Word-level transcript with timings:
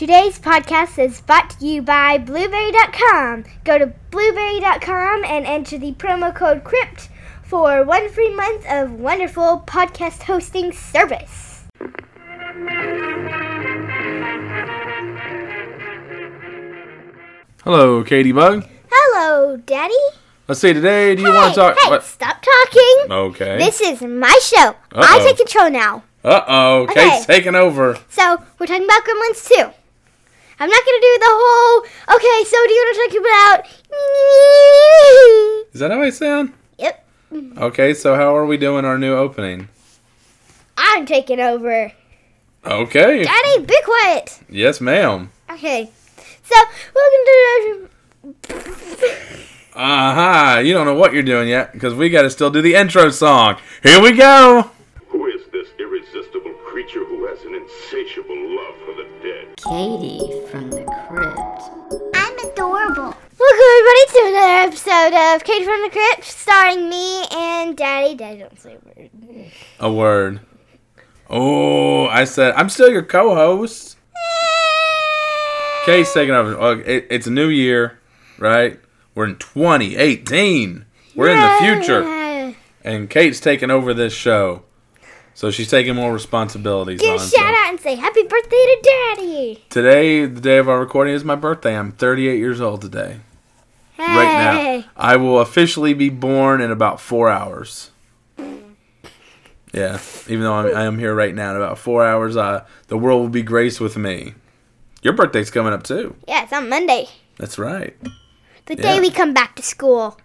Today's 0.00 0.38
podcast 0.38 0.98
is 0.98 1.20
brought 1.20 1.50
to 1.50 1.66
you 1.66 1.82
by 1.82 2.16
Blubrry.com. 2.16 3.44
Go 3.64 3.76
to 3.76 3.92
Blubrry.com 4.10 5.24
and 5.26 5.44
enter 5.44 5.76
the 5.76 5.92
promo 5.92 6.34
code 6.34 6.64
CRYPT 6.64 7.08
for 7.42 7.84
one 7.84 8.08
free 8.08 8.34
month 8.34 8.64
of 8.66 8.92
wonderful 8.94 9.62
podcast 9.66 10.22
hosting 10.22 10.72
service. 10.72 11.64
Hello, 17.62 18.02
Katie 18.02 18.32
Bug. 18.32 18.66
Hello, 18.90 19.58
Daddy. 19.58 19.92
Let's 20.48 20.62
see, 20.62 20.72
today, 20.72 21.14
do 21.14 21.20
you 21.20 21.30
hey, 21.30 21.36
want 21.36 21.54
to 21.54 21.60
talk? 21.60 21.76
Hey, 21.78 21.90
what? 21.90 22.02
stop 22.04 22.42
talking. 22.42 23.12
Okay. 23.12 23.58
This 23.58 23.82
is 23.82 24.00
my 24.00 24.38
show. 24.42 24.74
I 24.92 25.18
Uh-oh. 25.18 25.24
take 25.26 25.36
control 25.36 25.70
now. 25.70 26.02
Uh 26.24 26.40
oh, 26.48 26.82
Okay. 26.84 27.10
Kate's 27.10 27.26
taking 27.26 27.54
over. 27.54 27.98
So 28.08 28.42
we're 28.58 28.66
talking 28.66 28.84
about 28.84 29.04
Gremlins 29.04 29.46
2. 29.46 29.70
I'm 30.60 30.68
not 30.68 30.84
gonna 30.84 31.00
do 31.00 31.18
the 31.20 31.26
whole. 31.26 31.80
Okay, 32.16 32.44
so 32.44 32.56
do 32.66 32.72
you 32.74 32.82
want 32.84 32.92
to 32.94 33.00
talk 33.08 33.14
about? 33.22 33.58
Is 35.72 35.80
that 35.80 35.90
how 35.90 36.02
I 36.02 36.10
sound? 36.10 36.52
Yep, 36.78 37.06
Okay, 37.56 37.94
so 37.94 38.14
how 38.14 38.36
are 38.36 38.44
we 38.44 38.58
doing 38.58 38.84
our 38.84 38.98
new 38.98 39.14
opening? 39.14 39.70
I'm 40.76 41.06
taking 41.06 41.40
over. 41.40 41.92
Okay. 42.66 43.24
Daddy, 43.24 43.64
be 43.64 43.78
quiet. 43.84 44.38
Yes, 44.50 44.82
ma'am. 44.82 45.30
Okay, 45.50 45.90
so 46.42 46.56
welcome 46.94 47.24
to. 47.24 47.88
Aha, 49.74 50.56
uh-huh, 50.56 50.60
you 50.60 50.74
don't 50.74 50.84
know 50.84 50.94
what 50.94 51.14
you're 51.14 51.22
doing 51.22 51.48
yet 51.48 51.72
because 51.72 51.94
we 51.94 52.10
got 52.10 52.22
to 52.22 52.30
still 52.30 52.50
do 52.50 52.60
the 52.60 52.74
intro 52.74 53.08
song. 53.08 53.56
Here 53.82 54.02
we 54.02 54.12
go. 54.12 54.70
Has 57.40 57.46
an 57.46 57.54
insatiable 57.54 58.56
love 58.56 58.74
for 58.84 58.94
the 58.94 59.08
dead? 59.22 59.56
Katie 59.56 60.46
from 60.48 60.70
the 60.70 60.84
crypt. 61.08 62.14
I'm 62.14 62.38
adorable. 62.50 63.14
Welcome 63.38 63.66
everybody 63.78 64.04
to 64.08 64.20
another 64.28 64.68
episode 64.68 65.14
of 65.14 65.44
Katie 65.44 65.64
from 65.64 65.80
the 65.82 65.90
Crypt, 65.90 66.24
starring 66.24 66.88
me 66.88 67.24
and 67.32 67.76
Daddy. 67.76 68.14
Daddy, 68.14 68.40
don't 68.40 68.58
say 68.58 68.76
a 68.76 69.00
word. 69.00 69.50
A 69.78 69.92
word. 69.92 70.40
Oh, 71.28 72.06
I 72.06 72.24
said 72.24 72.54
I'm 72.54 72.68
still 72.68 72.90
your 72.90 73.02
co-host. 73.02 73.96
Kate's 75.86 76.12
taking 76.12 76.34
over. 76.34 76.80
It, 76.82 77.06
it's 77.10 77.26
a 77.26 77.30
new 77.30 77.48
year, 77.48 77.98
right? 78.38 78.78
We're 79.14 79.26
in 79.26 79.36
2018. 79.36 80.84
We're 81.14 81.28
in 81.28 81.40
the 81.40 81.56
future. 81.60 82.54
And 82.82 83.08
Kate's 83.08 83.40
taking 83.40 83.70
over 83.70 83.94
this 83.94 84.12
show, 84.12 84.62
so 85.34 85.50
she's 85.50 85.68
taking 85.70 85.94
more 85.94 86.12
responsibilities 86.12 87.00
Give 87.00 87.10
on. 87.10 87.16
a 87.16 87.20
so- 87.20 87.36
shout 87.36 87.54
out 87.54 87.70
and 87.70 87.80
say 87.80 87.94
happy 87.94 88.22
birthday 88.22 88.50
to 88.50 88.80
Daddy. 88.82 89.64
Today, 89.70 90.26
the 90.26 90.40
day 90.40 90.58
of 90.58 90.68
our 90.68 90.80
recording, 90.80 91.14
is 91.14 91.24
my 91.24 91.34
birthday. 91.36 91.76
I'm 91.76 91.92
38 91.92 92.38
years 92.38 92.60
old 92.60 92.82
today. 92.82 93.20
Right 93.98 94.82
now, 94.82 94.84
I 94.96 95.16
will 95.16 95.40
officially 95.40 95.92
be 95.92 96.08
born 96.08 96.60
in 96.62 96.70
about 96.70 97.00
four 97.00 97.28
hours. 97.28 97.90
Yeah, 99.72 100.00
even 100.26 100.40
though 100.40 100.54
I'm, 100.54 100.74
I 100.76 100.84
am 100.84 100.98
here 100.98 101.14
right 101.14 101.34
now, 101.34 101.50
in 101.50 101.56
about 101.56 101.78
four 101.78 102.04
hours, 102.04 102.36
uh, 102.36 102.64
the 102.88 102.96
world 102.98 103.20
will 103.20 103.28
be 103.28 103.42
graced 103.42 103.80
with 103.80 103.96
me. 103.96 104.34
Your 105.02 105.12
birthday's 105.12 105.50
coming 105.50 105.72
up 105.72 105.82
too. 105.84 106.16
Yeah, 106.26 106.42
it's 106.42 106.52
on 106.52 106.68
Monday. 106.68 107.08
That's 107.36 107.58
right. 107.58 107.96
The 108.66 108.76
day 108.76 109.00
we 109.00 109.10
come 109.10 109.32
back 109.32 109.54
to 109.56 109.62
school. 109.62 110.18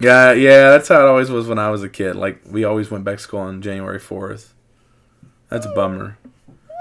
Yeah, 0.00 0.32
yeah, 0.32 0.70
that's 0.70 0.88
how 0.88 1.00
it 1.00 1.08
always 1.08 1.30
was 1.30 1.48
when 1.48 1.58
I 1.58 1.70
was 1.70 1.82
a 1.82 1.88
kid. 1.88 2.14
Like 2.14 2.40
we 2.48 2.64
always 2.64 2.90
went 2.90 3.04
back 3.04 3.16
to 3.16 3.22
school 3.22 3.40
on 3.40 3.62
January 3.62 3.98
fourth. 3.98 4.54
That's 5.48 5.66
a 5.66 5.72
bummer. 5.72 6.18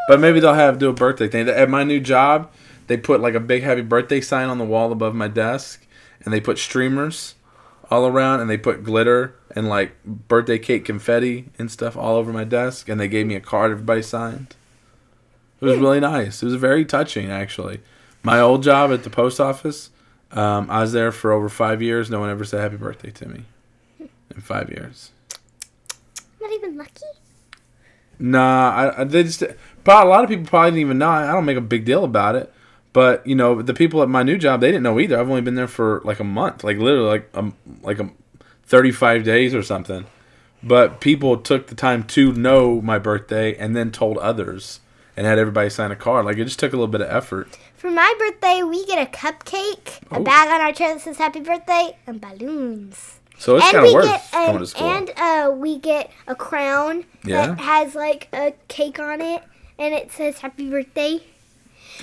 But 0.08 0.20
maybe 0.20 0.40
they'll 0.40 0.54
have 0.54 0.78
do 0.78 0.90
a 0.90 0.94
birthday 0.94 1.28
thing. 1.28 1.50
At 1.50 1.70
my 1.70 1.84
new 1.84 2.00
job, 2.00 2.52
they 2.88 2.98
put 2.98 3.20
like 3.20 3.34
a 3.34 3.40
big 3.40 3.64
happy 3.64 3.82
birthday 3.82 4.22
sign 4.22 4.50
on 4.50 4.58
the 4.58 4.66
wall 4.66 4.92
above 4.92 5.16
my 5.16 5.28
desk, 5.28 5.86
and 6.24 6.34
they 6.34 6.40
put 6.40 6.58
streamers 6.58 7.36
all 7.90 8.06
around, 8.06 8.42
and 8.42 8.50
they 8.50 8.58
put 8.58 8.84
glitter 8.84 9.36
and 9.56 9.68
like 9.68 10.04
birthday 10.06 10.60
cake 10.60 10.86
confetti 10.86 11.50
and 11.58 11.72
stuff 11.72 11.98
all 11.98 12.16
over 12.16 12.32
my 12.32 12.44
desk, 12.44 12.88
and 12.88 13.00
they 13.00 13.08
gave 13.08 13.26
me 13.26 13.36
a 13.36 13.40
card 13.42 13.72
everybody 13.72 14.02
signed. 14.02 14.56
It 15.60 15.66
was 15.66 15.78
hmm. 15.78 15.82
really 15.82 16.00
nice. 16.00 16.44
It 16.44 16.46
was 16.46 16.56
very 16.56 16.86
touching, 16.86 17.32
actually. 17.32 17.82
My 18.24 18.40
old 18.40 18.64
job 18.64 18.92
at 18.92 19.04
the 19.04 19.10
post 19.10 19.40
office, 19.40 19.90
um, 20.32 20.70
I 20.70 20.82
was 20.82 20.92
there 20.92 21.12
for 21.12 21.32
over 21.32 21.50
five 21.50 21.82
years. 21.82 22.10
No 22.10 22.20
one 22.20 22.30
ever 22.30 22.44
said 22.44 22.60
happy 22.60 22.78
birthday 22.78 23.12
to 23.12 23.28
me 23.28 23.46
in 24.00 24.42
five 24.42 24.70
years. 24.70 25.12
Not 26.42 26.52
even 26.52 26.78
lucky. 26.78 27.06
Nah, 28.20 28.70
I, 28.72 29.02
I 29.02 29.04
they 29.04 29.24
just. 29.24 29.44
But 29.84 30.06
a 30.06 30.10
lot 30.10 30.24
of 30.24 30.30
people 30.30 30.46
probably 30.46 30.72
didn't 30.72 30.82
even 30.82 30.98
know. 30.98 31.10
I 31.10 31.32
don't 31.32 31.46
make 31.46 31.58
a 31.58 31.62
big 31.62 31.86
deal 31.86 32.04
about 32.04 32.36
it. 32.36 32.54
But 32.94 33.26
you 33.28 33.36
know, 33.36 33.62
the 33.62 33.74
people 33.74 34.02
at 34.02 34.10
my 34.10 34.24
new 34.24 34.38
job, 34.38 34.62
they 34.62 34.70
didn't 34.70 34.84
know 34.84 35.00
either. 35.00 35.20
I've 35.20 35.30
only 35.30 35.42
been 35.42 35.56
there 35.56 35.68
for 35.68 36.02
like 36.04 36.20
a 36.20 36.24
month, 36.24 36.64
like 36.64 36.78
literally 36.78 37.08
like 37.08 37.30
um 37.36 37.56
like 37.82 38.00
a 38.00 38.10
thirty-five 38.64 39.24
days 39.24 39.54
or 39.54 39.62
something. 39.62 40.06
But 40.64 41.00
people 41.00 41.38
took 41.38 41.68
the 41.68 41.76
time 41.76 42.04
to 42.06 42.34
know 42.34 42.82
my 42.82 42.98
birthday 42.98 43.56
and 43.56 43.76
then 43.76 43.92
told 43.92 44.18
others 44.18 44.80
and 45.16 45.28
had 45.28 45.38
everybody 45.38 45.70
sign 45.70 45.92
a 45.92 45.96
card. 45.96 46.26
Like 46.26 46.38
it 46.38 46.46
just 46.46 46.60
took 46.60 46.74
a 46.74 46.76
little 46.76 46.88
bit 46.88 47.02
of 47.02 47.10
effort. 47.10 47.58
For 47.78 47.92
my 47.92 48.14
birthday, 48.18 48.64
we 48.64 48.86
get 48.86 48.98
a 49.08 49.10
cupcake, 49.12 50.02
a 50.12 50.18
Oh. 50.18 50.24
bag 50.24 50.50
on 50.50 50.62
our 50.62 50.74
chair 50.74 50.94
that 50.96 51.02
says 51.02 51.18
happy 51.18 51.40
birthday, 51.42 51.96
and 52.08 52.20
balloons. 52.20 53.20
So 53.38 53.56
it's 53.58 53.70
kind 53.72 53.86
of 53.86 53.94
worth 53.94 54.06
get 54.06 54.32
coming 54.32 54.50
and, 54.50 54.60
to 54.60 54.66
school. 54.66 54.88
and 54.90 55.12
uh, 55.16 55.52
we 55.56 55.78
get 55.78 56.10
a 56.28 56.34
crown 56.34 57.06
Yeah. 57.24 57.48
that 57.48 57.60
has 57.60 57.94
like 57.94 58.30
a 58.34 58.54
cake 58.68 59.00
on 59.00 59.22
it, 59.22 59.44
and 59.78 59.94
it 59.94 60.12
says 60.12 60.40
happy 60.40 60.70
birthday. 60.72 61.20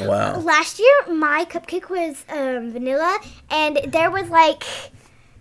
wow. 0.00 0.38
Last 0.38 0.78
year, 0.78 1.12
my 1.12 1.44
cupcake 1.44 1.90
was 1.90 2.24
um, 2.28 2.70
vanilla, 2.72 3.18
and 3.50 3.80
there 3.88 4.12
was 4.12 4.28
like 4.30 4.62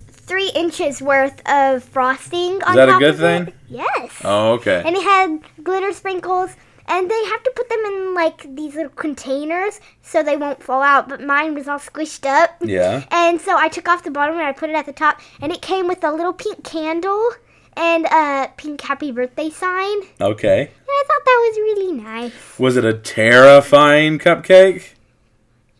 three 0.10 0.50
inches 0.56 1.00
worth 1.00 1.42
of 1.48 1.84
frosting 1.84 2.64
on 2.64 2.76
that 2.76 2.90
a 2.90 2.98
good 2.98 3.18
thing? 3.18 3.48
It. 3.50 3.54
Yes. 3.70 4.12
Oh, 4.24 4.54
okay. 4.54 4.82
And 4.84 4.96
it 4.96 5.04
had 5.04 5.42
glitter 5.64 5.92
sprinkles, 5.94 6.52
and 6.88 7.10
they 7.10 7.24
have 7.26 7.44
to 7.44 7.52
put 7.56 7.70
them 7.70 7.80
in 7.86 8.14
like 8.14 8.56
these 8.56 8.76
little 8.76 8.92
containers 8.92 9.80
so 10.02 10.22
they 10.24 10.38
won't 10.38 10.62
fall 10.62 10.82
out. 10.82 11.08
But 11.10 11.22
mine 11.22 11.54
was 11.56 11.68
all 11.68 11.80
squished 11.80 12.26
up. 12.26 12.52
Yeah. 12.62 13.04
And 13.12 13.40
so 13.42 13.58
I 13.58 13.68
took 13.70 13.88
off 13.88 14.04
the 14.04 14.12
bottom 14.12 14.36
and 14.36 14.46
I 14.46 14.52
put 14.52 14.70
it 14.70 14.76
at 14.76 14.86
the 14.86 14.94
top, 14.94 15.20
and 15.42 15.52
it 15.52 15.62
came 15.62 15.88
with 15.88 16.04
a 16.04 16.12
little 16.12 16.34
pink 16.34 16.64
candle 16.64 17.32
and 17.76 18.06
a 18.06 18.52
pink 18.58 18.82
happy 18.82 19.12
birthday 19.12 19.50
sign. 19.50 19.98
Okay. 20.22 20.62
And. 20.62 20.70
I 20.90 21.04
thought 21.08 21.26
that 21.26 21.50
was 21.50 21.58
really 21.58 21.92
nice. 21.94 22.60
Was 22.60 22.78
it 22.78 22.86
a 22.86 22.94
terrifying 22.94 24.20
cupcake? 24.20 24.90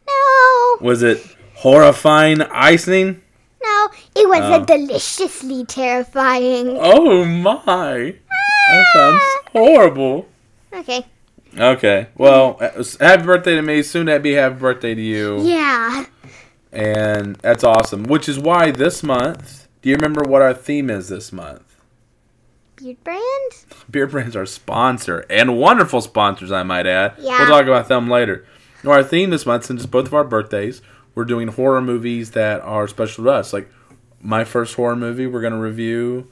No, 0.08 0.78
Was 0.82 1.04
it 1.04 1.24
horrifying 1.56 2.42
icing? 2.42 3.22
no, 3.64 3.90
it 4.16 4.28
was 4.28 4.42
Oh. 4.42 4.62
a 4.62 4.66
deliciously 4.66 5.66
terrifying. 5.66 6.78
Oh 6.80 7.24
my. 7.26 8.16
That 8.70 8.86
sounds 8.94 9.22
ah. 9.24 9.50
horrible. 9.52 10.26
Okay. 10.74 11.06
Okay. 11.58 12.08
Well, 12.16 12.58
uh, 12.60 12.84
happy 13.00 13.24
birthday 13.24 13.56
to 13.56 13.62
me. 13.62 13.84
Soon 13.84 14.08
to 14.08 14.20
be 14.20 14.34
happy 14.34 14.56
birthday 14.56 14.96
to 14.96 15.02
you. 15.02 15.42
Yeah. 15.44 16.06
And 16.72 17.36
that's 17.38 17.64
awesome. 17.64 18.04
Which 18.06 18.28
is 18.28 18.40
why 18.40 18.72
this 18.72 19.04
month, 19.04 19.68
do 19.82 19.90
you 19.90 19.96
remember 19.96 20.24
what 20.24 20.42
our 20.42 20.54
theme 20.54 20.90
is 20.90 21.10
this 21.10 21.32
month? 21.32 21.62
Beard 22.76 23.04
brand? 23.04 23.66
Beard 23.90 24.12
Brand's 24.12 24.36
are 24.36 24.46
sponsor 24.46 25.26
and 25.30 25.58
wonderful 25.58 26.02
sponsors, 26.02 26.52
I 26.52 26.64
might 26.64 26.88
add. 26.88 27.14
Yeah. 27.20 27.40
We'll 27.40 27.48
talk 27.48 27.66
about 27.66 27.88
them 27.88 28.10
later. 28.10 28.46
Now, 28.84 28.92
our 28.92 29.04
theme 29.04 29.30
this 29.30 29.46
month, 29.46 29.66
since 29.66 29.84
it's 29.84 29.92
both 29.92 30.08
of 30.08 30.14
our 30.14 30.24
birthdays, 30.24 30.82
we're 31.16 31.26
doing 31.26 31.50
horror 31.50 31.82
movies 31.82 32.32
that 32.32 32.62
are 32.62 32.88
special 32.88 33.26
to 33.26 33.30
us. 33.30 33.54
Like 33.54 33.70
my 34.20 34.44
first 34.44 34.76
horror 34.76 34.96
movie, 34.96 35.28
we're 35.28 35.42
going 35.42 35.54
to 35.54 35.60
review. 35.60 36.32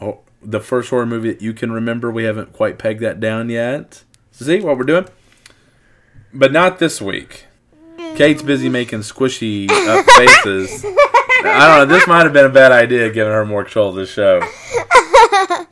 Oh, 0.00 0.20
the 0.44 0.60
first 0.60 0.90
horror 0.90 1.06
movie 1.06 1.32
that 1.32 1.42
you 1.42 1.52
can 1.52 1.72
remember. 1.72 2.10
We 2.10 2.24
haven't 2.24 2.52
quite 2.52 2.78
pegged 2.78 3.00
that 3.00 3.20
down 3.20 3.48
yet. 3.48 4.04
See 4.30 4.60
what 4.60 4.76
we're 4.76 4.84
doing? 4.84 5.06
But 6.32 6.52
not 6.52 6.78
this 6.78 7.00
week. 7.00 7.46
Kate's 8.16 8.42
busy 8.42 8.68
making 8.68 9.00
squishy 9.00 9.70
up 9.70 10.04
faces. 10.44 10.84
I 10.84 11.78
don't 11.78 11.88
know. 11.88 11.94
This 11.94 12.06
might 12.06 12.24
have 12.24 12.32
been 12.32 12.46
a 12.46 12.50
bad 12.50 12.72
idea, 12.72 13.10
giving 13.10 13.32
her 13.32 13.44
more 13.44 13.64
control 13.64 13.90
of 13.90 13.96
the 13.96 14.06
show. 14.06 14.40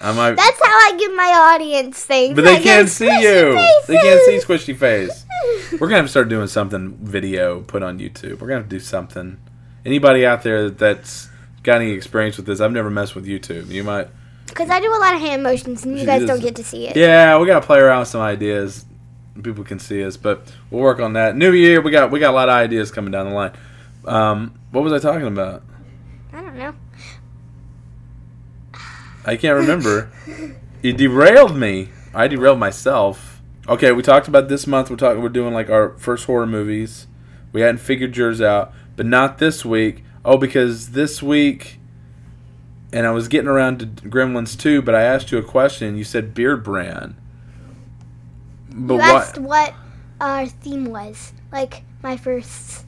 I 0.02 0.12
might. 0.14 0.36
That's 0.36 0.60
how 0.62 0.72
I 0.72 0.96
give 0.98 1.14
my 1.14 1.54
audience 1.54 2.04
things. 2.04 2.34
But 2.34 2.44
they 2.44 2.56
give 2.56 2.64
can't 2.64 2.88
see 2.88 3.06
you. 3.06 3.54
They 3.86 3.96
can't 3.98 4.22
see 4.22 4.38
squishy 4.38 4.76
face. 4.76 5.26
We're 5.72 5.78
gonna 5.86 5.96
have 5.96 6.06
to 6.06 6.10
start 6.10 6.28
doing 6.28 6.46
something 6.46 6.96
video 6.96 7.60
put 7.60 7.82
on 7.82 7.98
YouTube. 7.98 8.40
We're 8.40 8.48
gonna 8.48 8.60
have 8.60 8.68
to 8.68 8.76
do 8.76 8.80
something. 8.80 9.38
Anybody 9.84 10.26
out 10.26 10.42
there 10.42 10.70
that's 10.70 11.28
got 11.62 11.80
any 11.80 11.92
experience 11.92 12.36
with 12.36 12.46
this? 12.46 12.60
I've 12.60 12.72
never 12.72 12.90
messed 12.90 13.14
with 13.14 13.26
YouTube. 13.26 13.68
You 13.68 13.84
might. 13.84 14.08
Because 14.50 14.68
I 14.68 14.80
do 14.80 14.88
a 14.88 14.98
lot 14.98 15.14
of 15.14 15.20
hand 15.20 15.42
motions 15.42 15.84
and 15.84 15.98
you 15.98 16.04
guys 16.04 16.26
don't 16.26 16.40
get 16.42 16.56
to 16.56 16.64
see 16.64 16.86
it. 16.86 16.96
Yeah, 16.96 17.38
we 17.38 17.46
gotta 17.46 17.64
play 17.64 17.78
around 17.78 18.00
with 18.00 18.08
some 18.08 18.20
ideas. 18.20 18.84
People 19.42 19.64
can 19.64 19.78
see 19.78 20.04
us, 20.04 20.16
but 20.16 20.52
we'll 20.70 20.82
work 20.82 21.00
on 21.00 21.14
that. 21.14 21.36
New 21.36 21.52
year, 21.52 21.80
we 21.80 21.90
got 21.90 22.10
we 22.10 22.18
got 22.20 22.30
a 22.30 22.34
lot 22.34 22.48
of 22.48 22.54
ideas 22.54 22.90
coming 22.90 23.10
down 23.10 23.26
the 23.28 23.34
line. 23.34 23.52
Um, 24.04 24.58
what 24.70 24.84
was 24.84 24.92
I 24.92 24.98
talking 24.98 25.26
about? 25.26 25.62
I 26.32 26.42
don't 26.42 26.56
know. 26.56 26.74
I 29.24 29.36
can't 29.36 29.56
remember. 29.56 30.10
you 30.82 30.92
derailed 30.92 31.56
me. 31.56 31.90
I 32.14 32.28
derailed 32.28 32.58
myself. 32.58 33.40
Okay, 33.68 33.92
we 33.92 34.02
talked 34.02 34.28
about 34.28 34.48
this 34.48 34.66
month. 34.66 34.90
We're 34.90 34.96
talking. 34.96 35.22
We're 35.22 35.28
doing 35.28 35.54
like 35.54 35.70
our 35.70 35.96
first 35.98 36.26
horror 36.26 36.46
movies. 36.46 37.06
We 37.52 37.60
hadn't 37.60 37.78
figured 37.78 38.16
yours 38.16 38.40
out, 38.40 38.72
but 38.96 39.06
not 39.06 39.38
this 39.38 39.64
week. 39.64 40.04
Oh, 40.24 40.36
because 40.36 40.90
this 40.90 41.22
week, 41.22 41.79
and 42.92 43.06
I 43.06 43.10
was 43.10 43.28
getting 43.28 43.48
around 43.48 43.78
to 43.80 43.86
Gremlins 43.86 44.58
2, 44.58 44.82
but 44.82 44.94
I 44.94 45.02
asked 45.02 45.30
you 45.30 45.38
a 45.38 45.42
question. 45.42 45.96
You 45.96 46.04
said 46.04 46.34
Beard 46.34 46.64
Brand. 46.64 47.14
But 48.70 48.94
you 48.94 49.00
what? 49.00 49.22
asked 49.22 49.38
what 49.38 49.74
our 50.20 50.46
theme 50.46 50.86
was. 50.86 51.32
Like 51.52 51.82
my 52.02 52.16
first 52.16 52.86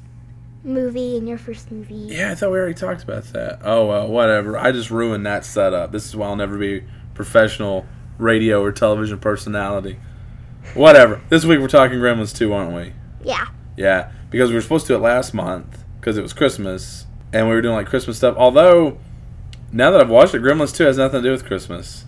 movie 0.65 1.17
and 1.17 1.29
your 1.29 1.39
first 1.39 1.71
movie. 1.71 1.95
Yeah, 1.95 2.31
I 2.31 2.35
thought 2.35 2.53
we 2.53 2.59
already 2.59 2.75
talked 2.75 3.03
about 3.03 3.25
that. 3.33 3.61
Oh 3.65 3.87
well, 3.87 4.09
whatever. 4.09 4.59
I 4.59 4.73
just 4.73 4.91
ruined 4.91 5.27
that 5.27 5.45
setup. 5.45 5.93
This 5.93 6.07
is 6.07 6.17
why 6.17 6.27
I'll 6.27 6.37
never 6.37 6.59
be 6.59 6.79
a 6.79 6.85
professional 7.15 7.87
radio 8.19 8.63
or 8.63 8.73
television 8.73 9.19
personality. 9.19 9.99
Whatever. 10.75 11.21
This 11.29 11.45
week 11.45 11.61
we're 11.61 11.69
talking 11.69 11.99
Gremlins 11.99 12.35
2, 12.37 12.53
aren't 12.53 12.75
we? 12.75 12.93
Yeah. 13.25 13.47
Yeah, 13.77 14.13
because 14.31 14.51
we 14.51 14.55
were 14.55 14.61
supposed 14.61 14.87
to 14.87 14.93
do 14.93 14.97
it 14.97 15.01
last 15.01 15.35
month 15.35 15.85
because 15.99 16.17
it 16.17 16.23
was 16.23 16.33
Christmas 16.33 17.07
and 17.33 17.49
we 17.49 17.55
were 17.55 17.63
doing 17.63 17.75
like 17.75 17.87
Christmas 17.87 18.17
stuff. 18.17 18.37
Although 18.37 18.99
now 19.73 19.91
that 19.91 20.01
I've 20.01 20.11
watched 20.11 20.35
it, 20.35 20.43
Gremlins 20.43 20.75
2 20.75 20.85
has 20.85 20.99
nothing 20.99 21.23
to 21.23 21.29
do 21.29 21.33
with 21.33 21.45
Christmas. 21.45 22.05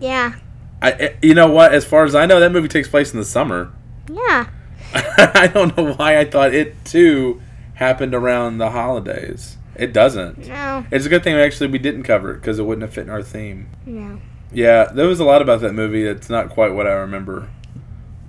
Yeah. 0.00 0.34
I, 0.82 0.92
eh, 0.92 1.14
you 1.22 1.34
know 1.34 1.50
what? 1.50 1.72
As 1.72 1.84
far 1.84 2.04
as 2.04 2.14
I 2.14 2.26
know, 2.26 2.40
that 2.40 2.52
movie 2.52 2.68
takes 2.68 2.88
place 2.88 3.12
in 3.12 3.18
the 3.18 3.24
summer. 3.24 3.72
Yeah. 4.10 4.48
I 4.94 5.50
don't 5.52 5.76
know 5.76 5.94
why 5.94 6.18
I 6.18 6.24
thought 6.24 6.54
it 6.54 6.84
too 6.84 7.40
happened 7.74 8.14
around 8.14 8.58
the 8.58 8.70
holidays. 8.70 9.56
It 9.74 9.92
doesn't. 9.92 10.46
No. 10.48 10.86
It's 10.90 11.04
a 11.04 11.08
good 11.08 11.22
thing 11.22 11.34
actually 11.34 11.68
we 11.68 11.78
didn't 11.78 12.04
cover 12.04 12.32
it 12.32 12.40
because 12.40 12.58
it 12.58 12.62
wouldn't 12.62 12.82
have 12.82 12.94
fit 12.94 13.04
in 13.04 13.10
our 13.10 13.22
theme. 13.22 13.68
No. 13.84 14.20
Yeah, 14.52 14.84
there 14.86 15.06
was 15.06 15.20
a 15.20 15.24
lot 15.24 15.42
about 15.42 15.60
that 15.60 15.74
movie 15.74 16.04
that's 16.04 16.30
not 16.30 16.50
quite 16.50 16.72
what 16.72 16.86
I 16.86 16.92
remember. 16.92 17.50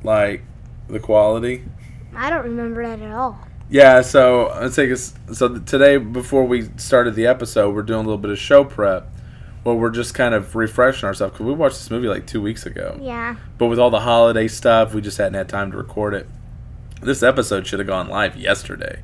Like 0.03 0.43
the 0.89 0.99
quality. 0.99 1.63
I 2.13 2.29
don't 2.29 2.43
remember 2.43 2.85
that 2.85 2.99
at 2.99 3.11
all. 3.11 3.46
Yeah, 3.69 4.01
so 4.01 4.53
let's 4.61 4.75
take 4.75 4.91
us. 4.91 5.13
So 5.33 5.57
today, 5.59 5.97
before 5.97 6.45
we 6.45 6.69
started 6.77 7.15
the 7.15 7.27
episode, 7.27 7.75
we're 7.75 7.83
doing 7.83 7.99
a 7.99 8.03
little 8.03 8.17
bit 8.17 8.31
of 8.31 8.39
show 8.39 8.63
prep. 8.63 9.09
Well, 9.63 9.75
we're 9.75 9.89
just 9.89 10.13
kind 10.13 10.33
of 10.33 10.55
refreshing 10.55 11.05
ourselves 11.05 11.33
because 11.33 11.45
we 11.45 11.53
watched 11.53 11.77
this 11.77 11.91
movie 11.91 12.07
like 12.07 12.25
two 12.25 12.41
weeks 12.41 12.65
ago. 12.65 12.97
Yeah. 13.01 13.35
But 13.57 13.67
with 13.67 13.79
all 13.79 13.89
the 13.89 13.99
holiday 13.99 14.47
stuff, 14.47 14.93
we 14.93 15.01
just 15.01 15.17
hadn't 15.17 15.33
had 15.33 15.49
time 15.49 15.71
to 15.71 15.77
record 15.77 16.13
it. 16.13 16.27
This 17.01 17.21
episode 17.21 17.67
should 17.67 17.79
have 17.79 17.87
gone 17.87 18.07
live 18.07 18.37
yesterday. 18.37 19.03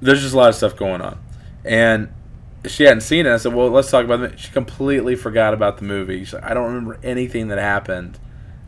There's 0.00 0.22
just 0.22 0.34
a 0.34 0.36
lot 0.36 0.48
of 0.48 0.56
stuff 0.56 0.76
going 0.76 1.00
on. 1.00 1.20
And 1.64 2.08
she 2.66 2.82
hadn't 2.82 3.02
seen 3.02 3.26
it. 3.26 3.32
I 3.32 3.36
said, 3.36 3.54
well, 3.54 3.68
let's 3.68 3.90
talk 3.90 4.04
about 4.04 4.20
it. 4.22 4.40
She 4.40 4.50
completely 4.50 5.14
forgot 5.14 5.54
about 5.54 5.78
the 5.78 5.84
movie. 5.84 6.24
She's 6.24 6.34
like, 6.34 6.44
I 6.44 6.54
don't 6.54 6.66
remember 6.66 6.98
anything 7.04 7.48
that 7.48 7.58
happened. 7.58 8.18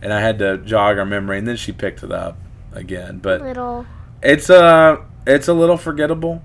And 0.01 0.13
I 0.13 0.21
had 0.21 0.39
to 0.39 0.59
jog 0.59 0.97
her 0.97 1.05
memory. 1.05 1.39
And 1.39 1.49
then 1.49 1.57
she 1.57 1.73
picked 1.73 2.05
it 2.05 2.13
up 2.13 2.39
again. 2.73 3.19
But 3.19 3.43
Little. 3.43 3.85
It's, 4.23 4.51
uh, 4.51 4.97
it's 5.27 5.49
a 5.49 5.55
little 5.55 5.77
forgettable. 5.77 6.43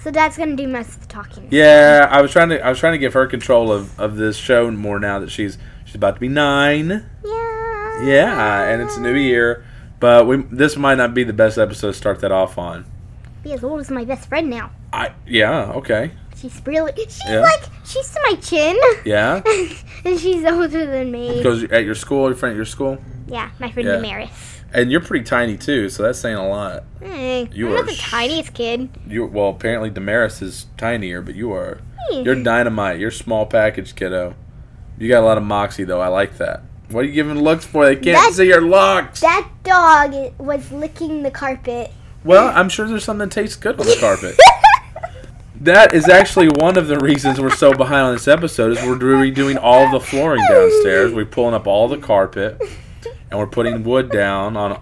So 0.00 0.10
Dad's 0.10 0.36
gonna 0.36 0.54
do 0.54 0.68
most 0.68 0.90
of 0.90 1.00
the 1.00 1.06
talking. 1.06 1.48
Yeah, 1.50 2.06
I 2.10 2.20
was 2.20 2.30
trying 2.30 2.50
to 2.50 2.60
I 2.62 2.68
was 2.68 2.78
trying 2.78 2.92
to 2.92 2.98
give 2.98 3.14
her 3.14 3.26
control 3.26 3.72
of, 3.72 3.98
of 3.98 4.16
this 4.16 4.36
show 4.36 4.70
more 4.70 5.00
now 5.00 5.18
that 5.20 5.30
she's 5.30 5.56
she's 5.86 5.94
about 5.94 6.16
to 6.16 6.20
be 6.20 6.28
nine. 6.28 7.06
Yeah. 7.24 8.02
Yeah, 8.04 8.64
and 8.68 8.82
it's 8.82 8.98
a 8.98 9.00
new 9.00 9.14
year, 9.14 9.64
but 10.00 10.26
we 10.26 10.42
this 10.50 10.76
might 10.76 10.96
not 10.96 11.14
be 11.14 11.24
the 11.24 11.32
best 11.32 11.56
episode 11.56 11.92
to 11.92 11.94
start 11.94 12.20
that 12.20 12.32
off 12.32 12.58
on. 12.58 12.84
Be 13.42 13.54
as 13.54 13.64
old 13.64 13.80
as 13.80 13.90
my 13.90 14.04
best 14.04 14.28
friend 14.28 14.50
now. 14.50 14.72
I 14.92 15.12
yeah 15.26 15.70
okay 15.76 16.10
She's 16.36 16.60
really. 16.66 16.92
She's 16.96 17.22
Yeah. 17.26 17.40
like. 17.40 17.62
She's 17.86 18.10
to 18.10 18.20
my 18.30 18.36
chin. 18.36 18.76
yeah 19.06 19.40
and 20.04 20.20
she's 20.20 20.44
older 20.44 20.84
than 20.84 21.10
me. 21.10 21.38
because 21.38 21.64
at 21.64 21.84
your 21.86 21.94
school, 21.94 22.26
your 22.28 22.34
friend 22.36 22.52
at 22.52 22.56
your 22.56 22.66
school, 22.66 22.98
Yeah, 23.26 23.48
my 23.58 23.70
friend 23.70 23.88
Yeah. 23.88 23.96
Damaris. 23.96 24.60
And 24.74 24.90
you're 24.90 25.00
pretty 25.00 25.24
tiny 25.24 25.56
too, 25.56 25.88
so 25.88 26.02
that's 26.02 26.18
saying 26.18 26.36
a 26.36 26.46
lot. 26.48 26.84
Hey, 27.00 27.48
You 27.52 27.68
I'm 27.68 27.72
are 27.74 27.76
not 27.78 27.86
the 27.86 27.96
tiniest 27.96 28.54
kid. 28.54 28.88
You 29.06 29.26
well 29.26 29.48
apparently 29.50 29.90
Damaris 29.90 30.42
is 30.42 30.66
tinier, 30.76 31.22
but 31.22 31.34
you 31.34 31.52
are 31.52 31.80
you're 32.12 32.34
dynamite. 32.34 32.98
You're 33.00 33.10
small 33.10 33.46
package 33.46 33.94
kiddo. 33.94 34.34
You 34.98 35.08
got 35.08 35.22
a 35.22 35.26
lot 35.26 35.38
of 35.38 35.44
moxie 35.44 35.84
though. 35.84 36.00
I 36.00 36.08
like 36.08 36.36
that. 36.38 36.62
What 36.90 37.00
are 37.00 37.08
you 37.08 37.12
giving 37.12 37.40
looks 37.42 37.64
for? 37.64 37.84
They 37.86 37.94
can't 37.96 38.16
That- 38.18 38.32
see 38.34 38.46
your 38.46 38.60
looks. 38.60 39.20
That 39.20 39.48
dog 39.62 40.32
was 40.38 40.70
licking 40.70 41.22
the 41.22 41.30
carpet. 41.30 41.90
Well, 42.24 42.48
I'm 42.54 42.68
sure 42.68 42.86
there's 42.86 43.04
something 43.04 43.28
that 43.28 43.34
tastes 43.34 43.56
good 43.56 43.78
on 43.80 43.86
the 43.86 43.96
carpet. 44.00 44.38
that 45.60 45.94
is 45.94 46.08
actually 46.08 46.48
one 46.48 46.76
of 46.76 46.88
the 46.88 46.98
reasons 46.98 47.40
we're 47.40 47.50
so 47.50 47.72
behind 47.72 48.06
on 48.06 48.12
this 48.14 48.28
episode 48.28 48.76
is 48.76 48.84
we're 48.84 48.96
redoing 48.96 49.58
all 49.60 49.90
the 49.90 50.00
flooring 50.00 50.44
downstairs. 50.48 51.12
We're 51.12 51.24
pulling 51.26 51.54
up 51.54 51.66
all 51.66 51.88
the 51.88 51.96
carpet 51.98 52.60
and 53.34 53.40
we're 53.40 53.48
putting 53.48 53.82
wood 53.82 54.12
down 54.12 54.56
on 54.56 54.80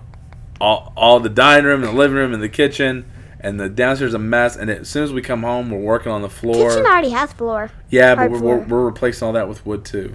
all, 0.61 0.93
all 0.95 1.21
the 1.21 1.31
dining 1.31 1.65
room 1.65 1.83
and 1.83 1.91
the 1.91 1.97
living 1.97 2.19
room 2.19 2.35
and 2.35 2.43
the 2.43 2.51
kitchen 2.51 3.11
and 3.41 3.59
the 3.59 3.71
downstairs 3.71 4.11
is 4.11 4.15
a 4.15 4.19
mess 4.19 4.57
and 4.57 4.69
as 4.71 4.91
soon 4.91 5.05
as 5.05 5.11
we 5.11 5.23
come 5.23 5.43
home 5.43 5.71
we're 5.71 5.79
working 5.79 6.13
on 6.13 6.21
the 6.21 6.29
floor. 6.29 6.69
Kitchen 6.69 6.85
already 6.85 7.09
has 7.09 7.33
floor. 7.33 7.71
yeah, 7.89 8.15
but 8.15 8.31
we're, 8.31 8.41
we're, 8.41 8.59
we're 8.59 8.85
replacing 8.85 9.27
all 9.27 9.33
that 9.33 9.49
with 9.49 9.65
wood 9.65 9.87
too. 9.87 10.15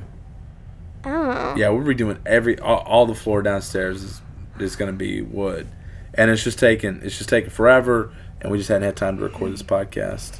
Oh. 1.03 1.55
Yeah, 1.57 1.69
we're 1.69 1.95
redoing 1.95 2.19
every 2.27 2.59
all, 2.59 2.81
all 2.81 3.05
the 3.07 3.15
floor 3.15 3.41
downstairs 3.41 4.03
is 4.03 4.21
is 4.59 4.75
going 4.75 4.91
to 4.91 4.97
be 4.97 5.21
wood, 5.21 5.67
and 6.13 6.29
it's 6.29 6.43
just 6.43 6.59
taking 6.59 7.01
it's 7.01 7.17
just 7.17 7.29
taking 7.29 7.49
forever, 7.49 8.13
and 8.39 8.51
we 8.51 8.59
just 8.59 8.69
hadn't 8.69 8.83
had 8.83 8.95
time 8.95 9.17
to 9.17 9.23
record 9.23 9.51
this 9.51 9.63
podcast. 9.63 10.37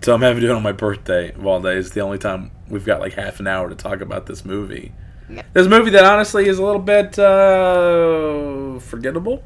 So 0.00 0.14
I'm 0.14 0.22
having 0.22 0.40
to 0.40 0.46
do 0.46 0.50
it 0.50 0.56
on 0.56 0.62
my 0.62 0.72
birthday 0.72 1.32
of 1.32 1.44
all 1.44 1.60
days. 1.60 1.90
The 1.90 2.00
only 2.00 2.16
time 2.16 2.52
we've 2.70 2.86
got 2.86 3.00
like 3.00 3.12
half 3.12 3.38
an 3.38 3.46
hour 3.46 3.68
to 3.68 3.74
talk 3.74 4.00
about 4.00 4.24
this 4.24 4.46
movie. 4.46 4.94
This 5.52 5.66
movie 5.66 5.90
that 5.90 6.04
honestly 6.04 6.48
is 6.48 6.58
a 6.58 6.64
little 6.64 6.80
bit 6.80 7.18
uh, 7.18 8.78
forgettable, 8.80 9.42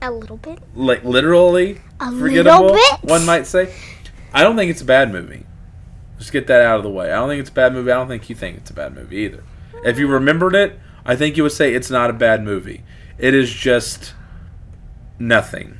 A 0.00 0.10
little 0.10 0.36
bit. 0.36 0.58
like 0.74 1.04
literally 1.04 1.80
A 2.00 2.10
forgettable. 2.12 2.66
little 2.72 2.72
bit. 3.00 3.10
One 3.10 3.24
might 3.26 3.46
say. 3.46 3.74
I 4.34 4.42
don't 4.42 4.56
think 4.56 4.70
it's 4.70 4.82
a 4.82 4.86
bad 4.86 5.12
movie. 5.12 5.46
Just 6.18 6.32
get 6.32 6.46
that 6.46 6.62
out 6.62 6.76
of 6.78 6.82
the 6.84 6.90
way. 6.90 7.10
I 7.12 7.16
don't 7.16 7.28
think 7.28 7.40
it's 7.40 7.50
a 7.50 7.54
bad 7.54 7.72
movie. 7.72 7.90
I 7.90 7.94
don't 7.96 8.08
think 8.08 8.28
you 8.30 8.36
think 8.36 8.56
it's 8.58 8.70
a 8.70 8.74
bad 8.74 8.94
movie 8.94 9.16
either. 9.18 9.44
If 9.84 9.98
you 9.98 10.06
remembered 10.08 10.54
it, 10.54 10.78
I 11.04 11.16
think 11.16 11.36
you 11.36 11.42
would 11.42 11.52
say 11.52 11.74
it's 11.74 11.90
not 11.90 12.10
a 12.10 12.12
bad 12.12 12.44
movie. 12.44 12.84
It 13.18 13.34
is 13.34 13.50
just 13.52 14.14
nothing. 15.18 15.78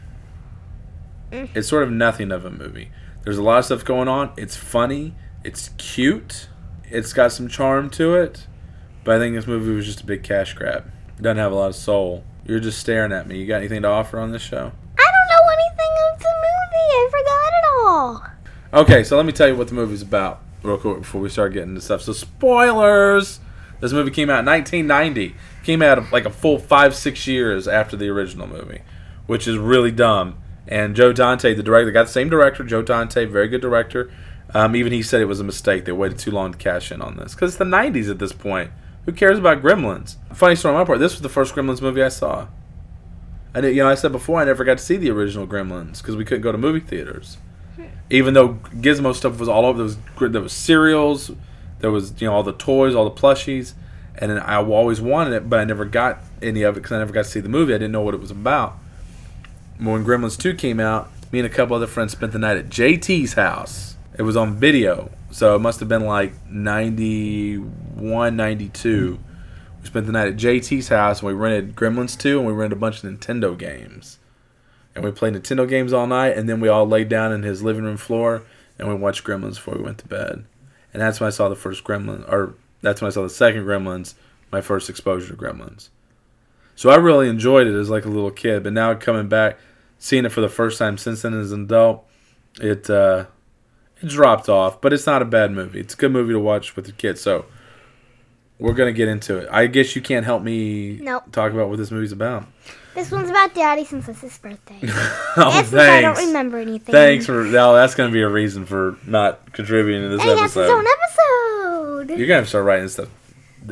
Mm. 1.31 1.49
It's 1.55 1.69
sort 1.69 1.82
of 1.85 1.91
nothing 1.91 2.31
of 2.32 2.44
a 2.44 2.50
movie. 2.50 2.91
There's 3.23 3.38
a 3.38 3.43
lot 3.43 3.58
of 3.61 3.65
stuff 3.67 3.85
going 3.85 4.08
on. 4.08 4.32
It's 4.37 4.56
funny. 4.56 5.15
It's 5.44 5.70
cute. 5.79 6.49
It's 6.91 7.12
got 7.12 7.32
some 7.32 7.49
charm 7.49 7.88
to 7.91 8.15
it. 8.17 8.47
But 9.04 9.16
I 9.16 9.19
think 9.19 9.34
this 9.34 9.46
movie 9.46 9.72
was 9.72 9.87
just 9.87 10.00
a 10.02 10.06
big 10.06 10.22
cash 10.22 10.54
grab. 10.54 10.90
It 11.19 11.22
doesn't 11.22 11.38
have 11.38 11.52
a 11.52 11.56
lot 11.56 11.69
of 11.69 11.75
soul. 11.75 12.25
You're 12.44 12.60
just 12.60 12.78
staring 12.78 13.12
at 13.12 13.26
me. 13.26 13.38
You 13.38 13.46
got 13.46 13.58
anything 13.58 13.82
to 13.82 13.88
offer 13.88 14.19
on 14.19 14.32
this 14.32 14.43
show? 14.43 14.72
I 14.99 15.10
don't 15.12 15.28
know 15.28 15.53
anything 15.53 15.93
of 16.12 16.19
the 16.19 16.34
movie. 16.46 16.88
I 16.93 17.08
forgot 17.10 17.53
it 17.53 17.65
all. 18.74 18.81
Okay, 18.82 19.05
so 19.05 19.17
let 19.17 19.27
me 19.27 19.32
tell 19.32 19.48
you 19.48 19.56
what 19.56 19.69
the 19.69 19.74
movie's 19.74 20.03
about 20.03 20.43
real 20.62 20.79
quick 20.79 20.98
before 20.98 21.20
we 21.20 21.29
start 21.29 21.53
getting 21.53 21.70
into 21.70 21.81
stuff. 21.81 22.03
So 22.03 22.12
spoilers. 22.12 23.41
This 23.81 23.93
movie 23.93 24.12
came 24.12 24.31
out 24.31 24.41
in 24.41 24.46
1990. 24.46 25.34
Came 25.65 25.82
out 25.82 26.12
like 26.12 26.24
a 26.24 26.31
full 26.31 26.58
five, 26.58 26.94
six 26.94 27.27
years 27.27 27.67
after 27.67 27.96
the 27.96 28.08
original 28.08 28.46
movie, 28.46 28.82
which 29.27 29.48
is 29.48 29.58
really 29.58 29.91
dumb. 29.91 30.38
And 30.69 30.94
Joe 30.94 31.12
Dante, 31.12 31.55
the 31.55 31.62
director, 31.62 31.91
got 31.91 32.06
the 32.06 32.12
same 32.12 32.29
director. 32.29 32.62
Joe 32.62 32.82
Dante, 32.82 33.24
very 33.24 33.48
good 33.48 33.60
director. 33.60 34.10
Um, 34.55 34.77
even 34.77 34.93
he 34.93 35.03
said 35.03 35.20
it 35.20 35.27
was 35.27 35.41
a 35.41 35.44
mistake. 35.44 35.84
They 35.84 35.93
waited 35.93 36.19
too 36.19 36.31
long 36.31 36.53
to 36.53 36.58
cash 36.58 36.93
in 36.93 37.03
on 37.03 37.17
this 37.17 37.34
because 37.34 37.50
it's 37.50 37.58
the 37.58 37.65
90s 37.65 38.10
at 38.10 38.19
this 38.19 38.32
point. 38.32 38.70
Who 39.05 39.13
cares 39.13 39.39
about 39.39 39.63
Gremlins? 39.63 40.17
Funny 40.32 40.55
story 40.55 40.75
on 40.75 40.81
my 40.81 40.85
part. 40.85 41.01
This 41.01 41.13
was 41.13 41.23
the 41.23 41.29
first 41.29 41.55
Gremlins 41.55 41.82
movie 41.82 42.03
I 42.03 42.09
saw. 42.09 42.47
I 43.55 43.61
you 43.61 43.82
know, 43.82 43.89
I 43.89 43.94
said 43.94 44.13
before 44.13 44.41
I 44.41 44.44
never 44.44 44.65
got 44.65 44.79
to 44.79 44.85
see 44.85 44.97
the 44.97 45.11
original 45.11 45.47
Gremlins 45.47 45.99
because 45.99 46.17
we 46.17 46.25
couldn't 46.25 46.43
go 46.43 46.53
to 46.53 46.59
movie 46.59 46.81
theaters 46.81 47.37
hmm. 47.77 47.85
even 48.09 48.35
though 48.35 48.55
Gizmo 48.77 49.15
stuff 49.15 49.39
was 49.39 49.49
all 49.49 49.67
over, 49.67 49.79
there 49.79 49.85
was 49.85 49.99
there 50.32 50.41
was 50.41 50.53
cereals, 50.53 51.31
there 51.81 51.91
was 51.91 52.21
you 52.21 52.29
know 52.29 52.35
all 52.35 52.43
the 52.43 52.55
toys, 52.55 52.94
all 52.94 53.05
the 53.05 53.21
plushies, 53.21 53.75
and 54.17 54.31
then 54.31 54.39
I 54.39 54.56
always 54.56 55.01
wanted 55.01 55.35
it, 55.35 55.51
but 55.51 55.59
I 55.59 55.65
never 55.65 55.85
got 55.85 56.21
any 56.41 56.63
of 56.63 56.77
it 56.77 56.81
because 56.81 56.93
I 56.93 56.99
never 56.99 57.13
got 57.13 57.25
to 57.25 57.31
see 57.31 57.41
the 57.41 57.49
movie. 57.49 57.75
I 57.75 57.79
didn't 57.79 57.93
know 57.93 58.03
what 58.03 58.15
it 58.15 58.21
was 58.21 58.31
about. 58.31 58.79
When 59.79 60.05
Gremlins 60.05 60.39
Two 60.39 60.55
came 60.55 60.81
out, 60.81 61.11
me 61.32 61.41
and 61.41 61.47
a 61.47 61.51
couple 61.51 61.75
other 61.75 61.87
friends 61.87 62.13
spent 62.13 62.32
the 62.32 62.39
night 62.39 62.56
at 62.56 62.69
JT's 62.69 63.35
house. 63.35 63.97
It 64.17 64.23
was 64.23 64.37
on 64.37 64.55
video, 64.55 65.11
so 65.31 65.56
it 65.56 65.59
must 65.59 65.81
have 65.81 65.89
been 65.89 66.05
like 66.05 66.35
91, 67.94 68.37
92. 68.37 69.19
We 69.81 69.87
spent 69.87 70.06
the 70.06 70.13
night 70.13 70.29
at 70.29 70.37
JT's 70.37 70.89
house 70.89 71.20
and 71.20 71.29
we 71.29 71.34
rented 71.34 71.75
Gremlins 71.75 72.19
2 72.19 72.39
and 72.39 72.46
we 72.46 72.53
rented 72.53 72.77
a 72.77 72.81
bunch 72.81 73.03
of 73.03 73.11
Nintendo 73.11 73.56
games 73.56 74.19
and 74.94 75.05
we 75.05 75.11
played 75.11 75.34
Nintendo 75.34 75.69
games 75.69 75.93
all 75.93 76.06
night, 76.06 76.37
and 76.37 76.49
then 76.49 76.61
we 76.61 76.69
all 76.69 76.87
laid 76.87 77.08
down 77.08 77.32
in 77.32 77.43
his 77.43 77.63
living 77.63 77.84
room 77.84 77.96
floor 77.96 78.43
and 78.79 78.89
we 78.89 78.94
watched 78.94 79.25
Gremlins 79.25 79.55
before 79.55 79.75
we 79.75 79.82
went 79.82 79.99
to 79.99 80.08
bed. 80.08 80.44
And 80.93 81.01
that's 81.01 81.20
when 81.20 81.29
I 81.29 81.31
saw 81.31 81.49
the 81.49 81.56
first 81.56 81.84
Gremlin, 81.84 82.31
or 82.31 82.55
that's 82.82 83.01
when 83.01 83.08
I 83.08 83.13
saw 83.13 83.22
the 83.22 83.31
second 83.31 83.65
Gremlins, 83.65 84.15
my 84.51 84.61
first 84.61 84.91
exposure 84.91 85.29
to 85.29 85.37
Gremlins. 85.37 85.89
So 86.75 86.91
I 86.91 86.96
really 86.96 87.29
enjoyed 87.29 87.67
it 87.67 87.75
as 87.75 87.91
like 87.91 88.05
a 88.05 88.11
little 88.11 88.31
kid, 88.31 88.63
but 88.63 88.72
now 88.72 88.94
coming 88.94 89.29
back, 89.29 89.58
seeing 89.99 90.25
it 90.25 90.32
for 90.32 90.41
the 90.41 90.49
first 90.49 90.79
time 90.79 90.99
since 90.99 91.22
then 91.22 91.34
as 91.34 91.53
an 91.53 91.65
adult, 91.65 92.05
it 92.61 92.91
uh, 92.91 93.27
it 94.03 94.08
dropped 94.08 94.49
off. 94.49 94.81
But 94.81 94.93
it's 94.93 95.06
not 95.06 95.22
a 95.22 95.27
bad 95.27 95.53
movie. 95.53 95.81
It's 95.81 95.94
a 95.94 95.96
good 95.96 96.13
movie 96.13 96.32
to 96.32 96.41
watch 96.41 96.77
with 96.77 96.87
your 96.87 96.96
kids. 96.96 97.20
So 97.20 97.46
we're 98.62 98.74
gonna 98.74 98.92
get 98.92 99.08
into 99.08 99.36
it. 99.38 99.48
I 99.50 99.66
guess 99.66 99.94
you 99.96 100.02
can't 100.02 100.24
help 100.24 100.42
me 100.42 100.98
Nope. 101.00 101.24
talk 101.32 101.52
about 101.52 101.69
what 101.69 101.78
this 101.78 101.90
movie's 101.90 102.12
about. 102.12 102.44
This 102.94 103.10
one's 103.10 103.31
about 103.31 103.54
Daddy 103.54 103.84
since 103.86 104.06
it's 104.08 104.20
his 104.20 104.36
birthday. 104.38 104.78
oh, 104.82 105.50
since 105.64 105.72
I 105.74 106.02
don't 106.02 106.19
remember 106.26 106.58
anything. 106.58 106.92
Thanks 106.92 107.24
for 107.26 107.44
no. 107.44 107.74
That's 107.74 107.94
gonna 107.94 108.12
be 108.12 108.20
a 108.22 108.28
reason 108.28 108.66
for 108.66 108.96
not 109.06 109.52
contributing 109.52 110.02
to 110.02 110.08
this 110.10 110.20
And 110.20 110.31
he 110.31 110.36
has 110.38 110.52
his 110.54 110.62
episode. 110.62 110.78
own 110.78 110.84
episode. 110.86 112.19
You're 112.19 112.26
gonna 112.28 112.36
have 112.36 112.44
to 112.44 112.48
start 112.50 112.64
writing 112.64 112.88
stuff. 112.88 113.08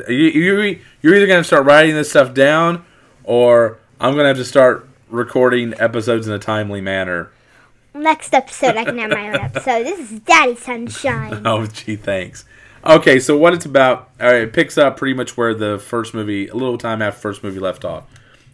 You, 0.07 0.15
you, 0.15 0.79
you're 1.01 1.15
either 1.15 1.27
gonna 1.27 1.43
start 1.43 1.65
writing 1.65 1.95
this 1.95 2.09
stuff 2.09 2.33
down, 2.33 2.83
or 3.23 3.77
I'm 3.99 4.15
gonna 4.15 4.29
have 4.29 4.37
to 4.37 4.45
start 4.45 4.87
recording 5.09 5.73
episodes 5.79 6.27
in 6.27 6.33
a 6.33 6.39
timely 6.39 6.81
manner. 6.81 7.29
Next 7.93 8.33
episode, 8.33 8.77
I 8.77 8.85
can 8.85 8.97
have 8.99 9.11
my 9.11 9.27
own 9.29 9.35
episode. 9.35 9.83
This 9.83 10.11
is 10.11 10.19
Daddy 10.21 10.55
Sunshine. 10.55 11.41
Oh, 11.45 11.65
gee, 11.67 11.97
thanks. 11.97 12.45
Okay, 12.83 13.19
so 13.19 13.37
what 13.37 13.53
it's 13.53 13.65
about, 13.65 14.09
all 14.19 14.27
right, 14.27 14.41
it 14.41 14.53
picks 14.53 14.75
up 14.75 14.97
pretty 14.97 15.13
much 15.13 15.37
where 15.37 15.53
the 15.53 15.77
first 15.77 16.15
movie, 16.15 16.47
a 16.47 16.55
little 16.55 16.79
time 16.79 17.01
after 17.01 17.19
first 17.19 17.43
movie 17.43 17.59
left 17.59 17.85
off. 17.85 18.05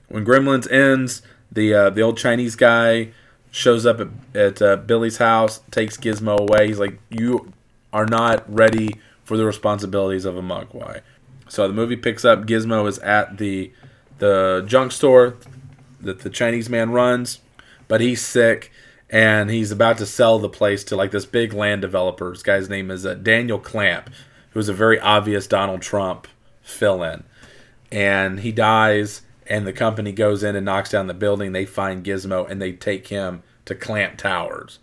When 0.09 0.25
Gremlins 0.25 0.69
ends, 0.69 1.21
the 1.49 1.73
uh, 1.73 1.89
the 1.89 2.01
old 2.01 2.17
Chinese 2.17 2.57
guy 2.57 3.11
shows 3.51 3.85
up 3.85 4.01
at, 4.01 4.07
at 4.35 4.61
uh, 4.61 4.75
Billy's 4.77 5.17
house, 5.17 5.61
takes 5.71 5.95
Gizmo 5.95 6.39
away. 6.39 6.67
He's 6.67 6.79
like, 6.79 6.99
"You 7.09 7.53
are 7.93 8.05
not 8.05 8.43
ready 8.53 8.95
for 9.23 9.37
the 9.37 9.45
responsibilities 9.45 10.25
of 10.25 10.35
a 10.35 10.41
Mogwai." 10.41 11.01
So 11.47 11.65
the 11.65 11.73
movie 11.73 11.95
picks 11.95 12.25
up. 12.25 12.45
Gizmo 12.45 12.87
is 12.87 12.99
at 12.99 13.37
the 13.37 13.71
the 14.19 14.63
junk 14.67 14.91
store 14.91 15.37
that 16.01 16.19
the 16.19 16.29
Chinese 16.29 16.69
man 16.69 16.91
runs, 16.91 17.39
but 17.87 18.01
he's 18.01 18.21
sick 18.21 18.71
and 19.09 19.49
he's 19.49 19.71
about 19.71 19.97
to 19.99 20.05
sell 20.05 20.39
the 20.39 20.49
place 20.49 20.83
to 20.85 20.95
like 20.95 21.11
this 21.11 21.25
big 21.25 21.53
land 21.53 21.81
developer. 21.81 22.29
This 22.29 22.43
guy's 22.43 22.69
name 22.69 22.91
is 22.91 23.05
uh, 23.05 23.13
Daniel 23.15 23.59
Clamp, 23.59 24.09
who's 24.51 24.69
a 24.69 24.73
very 24.73 24.99
obvious 24.99 25.47
Donald 25.47 25.81
Trump 25.81 26.27
fill-in, 26.61 27.23
and 27.91 28.41
he 28.41 28.51
dies. 28.51 29.21
And 29.49 29.65
the 29.65 29.71
company 29.71 30.11
goes 30.11 30.43
in 30.43 30.57
and 30.57 30.65
knocks 30.65 30.89
down 30.89 31.07
the 31.07 31.13
building. 31.13 31.53
They 31.53 31.65
find 31.65 32.03
Gizmo 32.03 32.49
and 32.49 32.61
they 32.61 32.73
take 32.73 33.07
him 33.07 33.43
to 33.63 33.75
Clamp 33.75 34.17
Towers 34.17 34.79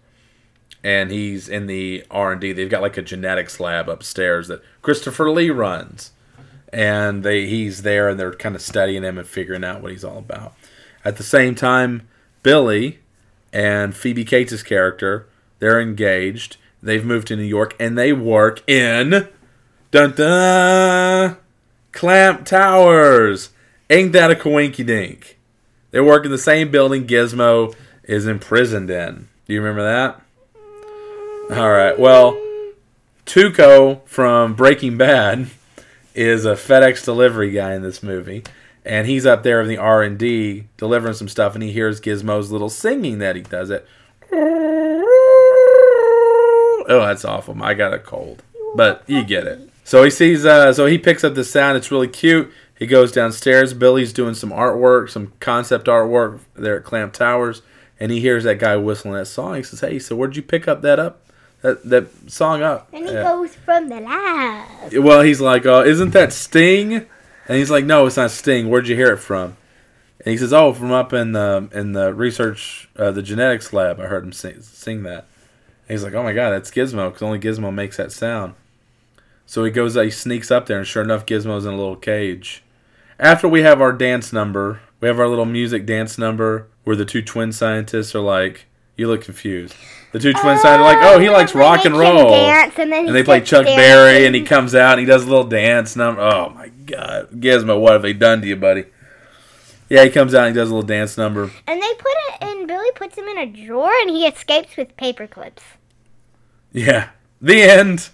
and 0.85 1.11
he's 1.11 1.49
in 1.49 1.67
the 1.67 2.05
R 2.11 2.33
and 2.33 2.41
D. 2.41 2.53
They've 2.53 2.69
got 2.69 2.83
like 2.83 2.99
a 2.99 3.03
genetics 3.03 3.59
lab 3.59 3.89
upstairs 3.89 4.49
that 4.49 4.63
Christopher 4.83 5.31
Lee 5.31 5.49
runs, 5.51 6.13
and 6.73 7.25
they 7.25 7.47
he's 7.47 7.83
there 7.83 8.11
and 8.11 8.21
they're 8.21 8.35
kind 8.35 8.55
of 8.55 8.61
studying 8.61 9.03
him 9.03 9.17
and 9.17 9.27
figuring 9.27 9.65
out 9.65 9.81
what 9.81 9.91
he's 9.91 10.05
all 10.05 10.19
about. 10.19 10.55
At 11.05 11.17
the 11.17 11.23
same 11.23 11.55
time, 11.55 12.07
Billy 12.43 13.01
and 13.55 13.97
Phoebe 13.97 14.25
Cates' 14.25 14.63
character 14.63 15.27
they're 15.61 15.81
engaged. 15.81 16.59
They've 16.83 17.05
moved 17.05 17.29
to 17.29 17.37
New 17.37 17.43
York 17.43 17.75
and 17.81 17.97
they 17.97 18.13
work 18.13 18.69
in 18.69 19.29
dun 19.91 20.13
dun 20.13 21.37
Clamp 21.93 22.45
Towers. 22.45 23.49
Ain't 23.89 24.13
that 24.13 24.31
a 24.31 24.35
coinky 24.35 24.85
dink? 24.85 25.39
They 25.91 26.01
work 26.01 26.27
in 26.27 26.31
the 26.31 26.37
same 26.37 26.71
building 26.71 27.07
Gizmo 27.07 27.75
is 28.03 28.27
imprisoned 28.27 28.91
in. 28.91 29.29
Do 29.47 29.55
you 29.55 29.63
remember 29.63 29.85
that? 29.85 30.21
All 31.57 31.71
right. 31.71 31.99
Well, 31.99 32.39
Tuco 33.25 34.07
from 34.07 34.55
Breaking 34.55 34.99
Bad 34.99 35.49
is 36.15 36.45
a 36.45 36.55
FedEx 36.55 37.05
delivery 37.05 37.51
guy 37.53 37.75
in 37.75 37.83
this 37.83 38.03
movie, 38.03 38.45
and 38.85 39.07
he's 39.07 39.25
up 39.27 39.43
there 39.43 39.61
in 39.61 39.69
the 39.69 39.79
R 39.79 40.03
and 40.03 40.19
D 40.19 40.67
delivering 40.77 41.15
some 41.15 41.29
stuff, 41.29 41.55
and 41.55 41.63
he 41.63 41.73
hears 41.73 42.01
Gizmo's 42.01 42.51
little 42.51 42.71
singing 42.71 43.19
that 43.19 43.37
he 43.37 43.43
does 43.43 43.71
it. 43.71 43.87
Oh, 46.87 47.01
that's 47.07 47.25
awful. 47.25 47.61
I 47.63 47.73
got 47.75 47.95
a 47.95 47.99
cold, 47.99 48.43
but 48.77 49.03
you 49.07 49.25
get 49.25 49.47
it. 49.47 49.71
So 49.85 50.03
he 50.05 50.11
sees. 50.11 50.45
Uh, 50.45 50.73
so 50.73 50.87
he 50.87 50.99
picks 50.99 51.25
up 51.25 51.35
the 51.35 51.45
sound. 51.45 51.77
It's 51.79 51.91
really 51.91 52.09
cute. 52.09 52.53
He 52.79 52.87
goes 52.87 53.11
downstairs. 53.13 53.73
Billy's 53.73 54.13
doing 54.13 54.35
some 54.35 54.51
artwork, 54.51 55.09
some 55.11 55.33
concept 55.41 55.87
artwork 55.87 56.41
there 56.55 56.77
at 56.79 56.85
Clamp 56.85 57.13
Towers, 57.15 57.63
and 57.99 58.11
he 58.13 58.21
hears 58.21 58.45
that 58.45 58.59
guy 58.59 58.77
whistling 58.77 59.15
that 59.15 59.27
song. 59.27 59.55
He 59.57 59.63
says, 59.63 59.81
"Hey, 59.81 59.99
so 59.99 60.15
where'd 60.15 60.37
you 60.37 60.43
pick 60.43 60.69
up 60.69 60.83
that 60.83 60.99
up, 60.99 61.23
that 61.63 61.83
that 61.89 62.31
song 62.31 62.63
up?" 62.63 62.89
And 62.93 63.07
he 63.09 63.15
Yeah. 63.15 63.23
goes 63.23 63.55
from 63.55 63.89
the 63.89 64.01
lab. 64.01 64.93
Well, 64.95 65.23
he's 65.23 65.41
like, 65.41 65.65
uh, 65.65 65.85
"Isn't 65.87 66.11
that 66.11 66.33
Sting?" 66.35 67.07
And 67.47 67.59
he's 67.59 67.71
like, 67.71 67.85
"No, 67.85 68.07
it's 68.07 68.17
not 68.17 68.31
Sting. 68.31 68.69
Where'd 68.69 68.89
you 68.89 68.97
hear 68.97 69.13
it 69.13 69.19
from?" 69.19 69.57
And 70.21 70.33
he 70.33 70.39
says, 70.39 70.53
"Oh, 70.53 70.73
from 70.73 70.93
up 70.93 71.13
in 71.13 71.33
the 71.33 71.69
in 71.73 71.93
the 71.93 72.15
research, 72.15 72.89
uh, 72.97 73.11
the 73.11 73.23
genetics 73.23 73.73
lab. 73.73 74.01
I 74.01 74.07
heard 74.07 74.25
him 74.25 74.33
sing, 74.33 74.61
sing 74.63 75.03
that." 75.03 75.27
And 75.87 75.95
he's 75.95 76.05
like, 76.05 76.15
"Oh 76.15 76.23
my 76.23 76.33
god, 76.33 76.51
that's 76.51 76.71
Gizmo, 76.71 77.09
because 77.09 77.23
only 77.23 77.39
Gizmo 77.39 77.73
makes 77.73 77.97
that 77.99 78.13
sound." 78.13 78.55
So 79.47 79.65
he 79.65 79.71
goes, 79.71 79.95
he 79.95 80.11
sneaks 80.11 80.51
up 80.51 80.67
there, 80.67 80.79
and 80.79 80.87
sure 80.87 81.03
enough, 81.03 81.27
Gizmo's 81.27 81.67
in 81.67 81.75
a 81.75 81.77
little 81.77 81.97
cage. 81.97 82.63
After 83.19 83.47
we 83.47 83.63
have 83.63 83.81
our 83.81 83.93
dance 83.93 84.33
number, 84.33 84.81
we 85.01 85.09
have 85.09 85.21
our 85.21 85.29
little 85.29 85.45
music 85.45 85.87
dance 85.87 86.17
number 86.19 86.67
where 86.85 86.97
the 86.97 87.05
two 87.05 87.23
twin 87.23 87.53
scientists 87.53 88.15
are 88.15 88.21
like, 88.21 88.67
"You 88.97 89.09
look 89.09 89.23
confused." 89.23 89.75
The 90.13 90.21
two 90.21 90.33
twin 90.33 90.59
scientists 90.59 90.67
are 90.67 90.81
like, 90.81 90.99
oh, 91.01 91.15
"Oh, 91.15 91.19
he 91.19 91.29
likes 91.29 91.55
rock 91.55 91.85
and 91.85 91.97
roll." 91.97 92.31
Dance, 92.31 92.75
and, 92.79 92.93
and 92.93 93.15
they 93.15 93.25
play 93.25 93.41
Chuck 93.41 93.67
dancing. 93.67 93.77
Berry, 93.77 94.27
and 94.27 94.35
he 94.35 94.43
comes 94.43 94.75
out 94.75 94.93
and 94.93 95.01
he 95.01 95.07
does 95.07 95.25
a 95.25 95.29
little 95.29 95.45
dance 95.45 95.97
number. 95.97 96.21
Oh 96.21 96.51
my 96.51 96.69
God, 96.69 97.31
Gizmo, 97.33 97.81
what 97.81 97.95
have 97.95 98.03
they 98.03 98.13
done 98.13 98.41
to 98.43 98.47
you, 98.47 98.57
buddy? 98.57 98.85
Yeah, 99.89 100.05
he 100.05 100.11
comes 100.11 100.35
out 100.35 100.47
and 100.47 100.55
he 100.57 100.61
does 100.61 100.71
a 100.71 100.75
little 100.75 100.87
dance 100.87 101.19
number. 101.19 101.51
And 101.67 101.83
they 101.83 101.95
put 101.95 102.13
it, 102.31 102.43
and 102.43 102.69
Billy 102.69 102.91
puts 102.95 103.19
him 103.19 103.25
in 103.25 103.39
a 103.39 103.47
drawer, 103.47 103.93
and 104.01 104.11
he 104.11 104.27
escapes 104.27 104.77
with 104.77 104.97
paper 104.97 105.27
clips. 105.27 105.63
Yeah, 106.73 107.11
the 107.41 107.63
end. 107.63 108.11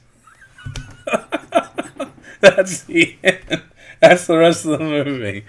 That's 2.40 2.82
the 2.84 3.16
end. 3.22 3.62
That's 4.08 4.26
the 4.26 4.38
rest 4.38 4.64
of 4.64 4.78
the 4.78 4.84
movie. 4.84 5.44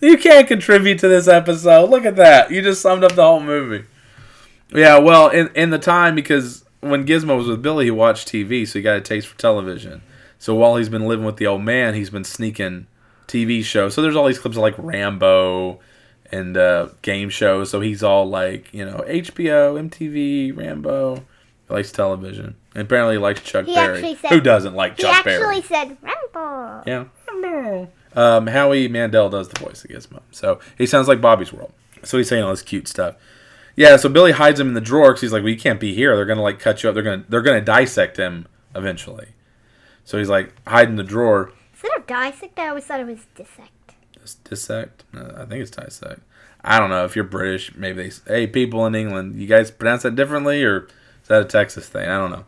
you 0.00 0.16
can't 0.16 0.48
contribute 0.48 0.98
to 1.00 1.08
this 1.08 1.28
episode. 1.28 1.90
Look 1.90 2.06
at 2.06 2.16
that. 2.16 2.50
You 2.50 2.62
just 2.62 2.80
summed 2.80 3.04
up 3.04 3.12
the 3.12 3.22
whole 3.22 3.40
movie. 3.40 3.84
Yeah, 4.74 4.96
well, 4.96 5.28
in 5.28 5.50
in 5.54 5.68
the 5.68 5.78
time 5.78 6.14
because 6.14 6.64
when 6.80 7.06
Gizmo 7.06 7.36
was 7.36 7.48
with 7.48 7.60
Billy, 7.60 7.84
he 7.84 7.90
watched 7.90 8.28
TV, 8.28 8.66
so 8.66 8.78
he 8.78 8.82
got 8.82 8.96
a 8.96 9.02
taste 9.02 9.26
for 9.26 9.38
television. 9.38 10.00
So 10.38 10.54
while 10.54 10.76
he's 10.76 10.88
been 10.88 11.06
living 11.06 11.26
with 11.26 11.36
the 11.36 11.46
old 11.46 11.62
man, 11.62 11.94
he's 11.94 12.08
been 12.08 12.24
sneaking 12.24 12.86
TV 13.28 13.62
shows. 13.62 13.94
So 13.94 14.00
there's 14.00 14.16
all 14.16 14.26
these 14.26 14.38
clips 14.38 14.56
of 14.56 14.62
like 14.62 14.74
Rambo 14.78 15.80
and 16.32 16.56
uh, 16.56 16.88
game 17.02 17.28
shows. 17.28 17.70
So 17.70 17.80
he's 17.80 18.02
all 18.02 18.26
like, 18.26 18.72
you 18.72 18.84
know, 18.86 19.04
HBO, 19.06 19.78
MTV, 19.88 20.56
Rambo. 20.56 21.24
He 21.68 21.74
likes 21.74 21.92
television. 21.92 22.56
And 22.74 22.82
apparently 22.84 23.14
he 23.14 23.18
likes 23.18 23.40
Chuck 23.42 23.66
He 23.66 23.74
Berry. 23.74 24.14
said- 24.16 24.30
Who 24.30 24.40
doesn't 24.40 24.74
like 24.74 24.96
Chuck 24.96 25.24
Berry? 25.24 25.38
He 25.38 25.58
actually 25.58 25.62
said 25.62 25.96
Rumble. 26.02 26.82
Yeah. 26.86 27.04
Um, 28.14 28.46
Howie 28.48 28.88
Mandel 28.88 29.30
does 29.30 29.48
the 29.48 29.58
voice 29.60 29.84
of 29.84 29.90
Gizmo. 29.90 30.20
So 30.30 30.58
he 30.76 30.86
sounds 30.86 31.08
like 31.08 31.20
Bobby's 31.20 31.52
World. 31.52 31.72
So 32.02 32.18
he's 32.18 32.28
saying 32.28 32.42
all 32.42 32.50
this 32.50 32.62
cute 32.62 32.88
stuff. 32.88 33.14
Yeah, 33.74 33.96
so 33.96 34.08
Billy 34.10 34.32
hides 34.32 34.60
him 34.60 34.68
in 34.68 34.74
the 34.74 34.80
drawer 34.82 35.08
because 35.10 35.22
he's 35.22 35.32
like, 35.32 35.42
"Well, 35.42 35.48
you 35.50 35.58
can't 35.58 35.80
be 35.80 35.94
here. 35.94 36.14
They're 36.14 36.26
gonna 36.26 36.42
like 36.42 36.58
cut 36.58 36.82
you 36.82 36.88
up. 36.90 36.94
They're 36.94 37.02
gonna 37.02 37.24
they're 37.28 37.40
gonna 37.40 37.62
dissect 37.62 38.18
him 38.18 38.46
eventually." 38.74 39.28
So 40.04 40.18
he's 40.18 40.28
like, 40.28 40.52
hide 40.68 40.88
in 40.88 40.96
the 40.96 41.02
drawer. 41.04 41.52
Instead 41.72 41.96
of 41.96 42.06
dissect, 42.06 42.58
I 42.58 42.68
always 42.68 42.84
thought 42.84 43.00
it 43.00 43.06
was 43.06 43.24
dissect. 43.34 43.70
Dis- 44.20 44.34
Dissect? 44.34 45.04
Uh, 45.16 45.32
I 45.38 45.44
think 45.46 45.62
it's 45.62 45.70
dissect. 45.70 46.20
I 46.62 46.78
don't 46.78 46.90
know 46.90 47.04
if 47.06 47.16
you're 47.16 47.24
British. 47.24 47.74
Maybe 47.74 48.02
they. 48.02 48.08
s- 48.08 48.20
Hey, 48.26 48.46
people 48.46 48.84
in 48.84 48.94
England, 48.94 49.40
you 49.40 49.46
guys 49.46 49.70
pronounce 49.70 50.02
that 50.02 50.14
differently, 50.16 50.62
or 50.64 50.86
that 51.32 51.42
a 51.42 51.44
Texas 51.44 51.88
thing? 51.88 52.08
I 52.08 52.18
don't 52.18 52.30
know. 52.30 52.44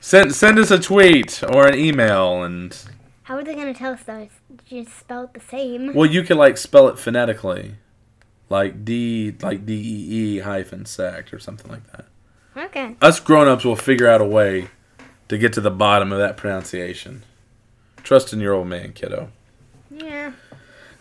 Send 0.00 0.34
send 0.34 0.58
us 0.58 0.70
a 0.70 0.78
tweet 0.78 1.42
or 1.42 1.66
an 1.66 1.78
email, 1.78 2.42
and 2.42 2.76
How 3.24 3.36
are 3.36 3.44
they 3.44 3.54
going 3.54 3.72
to 3.72 3.78
tell 3.78 3.92
us 3.92 4.02
though? 4.04 4.28
It's 4.50 4.64
just 4.68 4.98
spelled 4.98 5.34
the 5.34 5.40
same. 5.40 5.92
well, 5.94 6.06
you 6.08 6.22
could 6.22 6.36
like 6.36 6.56
spell 6.56 6.88
it 6.88 6.98
phonetically, 6.98 7.74
like 8.48 8.84
D 8.84 9.34
like 9.42 9.66
D 9.66 9.74
E 9.74 10.36
E 10.36 10.38
hyphen 10.40 10.86
sect 10.86 11.34
or 11.34 11.38
something 11.38 11.70
like 11.70 11.90
that. 11.92 12.06
Okay. 12.56 12.96
Us 13.02 13.20
grown 13.20 13.46
ups 13.48 13.64
will 13.64 13.76
figure 13.76 14.08
out 14.08 14.20
a 14.20 14.24
way 14.24 14.68
to 15.28 15.38
get 15.38 15.52
to 15.54 15.60
the 15.60 15.70
bottom 15.70 16.12
of 16.12 16.18
that 16.18 16.36
pronunciation. 16.36 17.22
Trust 18.02 18.32
in 18.32 18.40
your 18.40 18.54
old 18.54 18.66
man, 18.68 18.92
kiddo. 18.92 19.30
Yeah. 19.90 20.32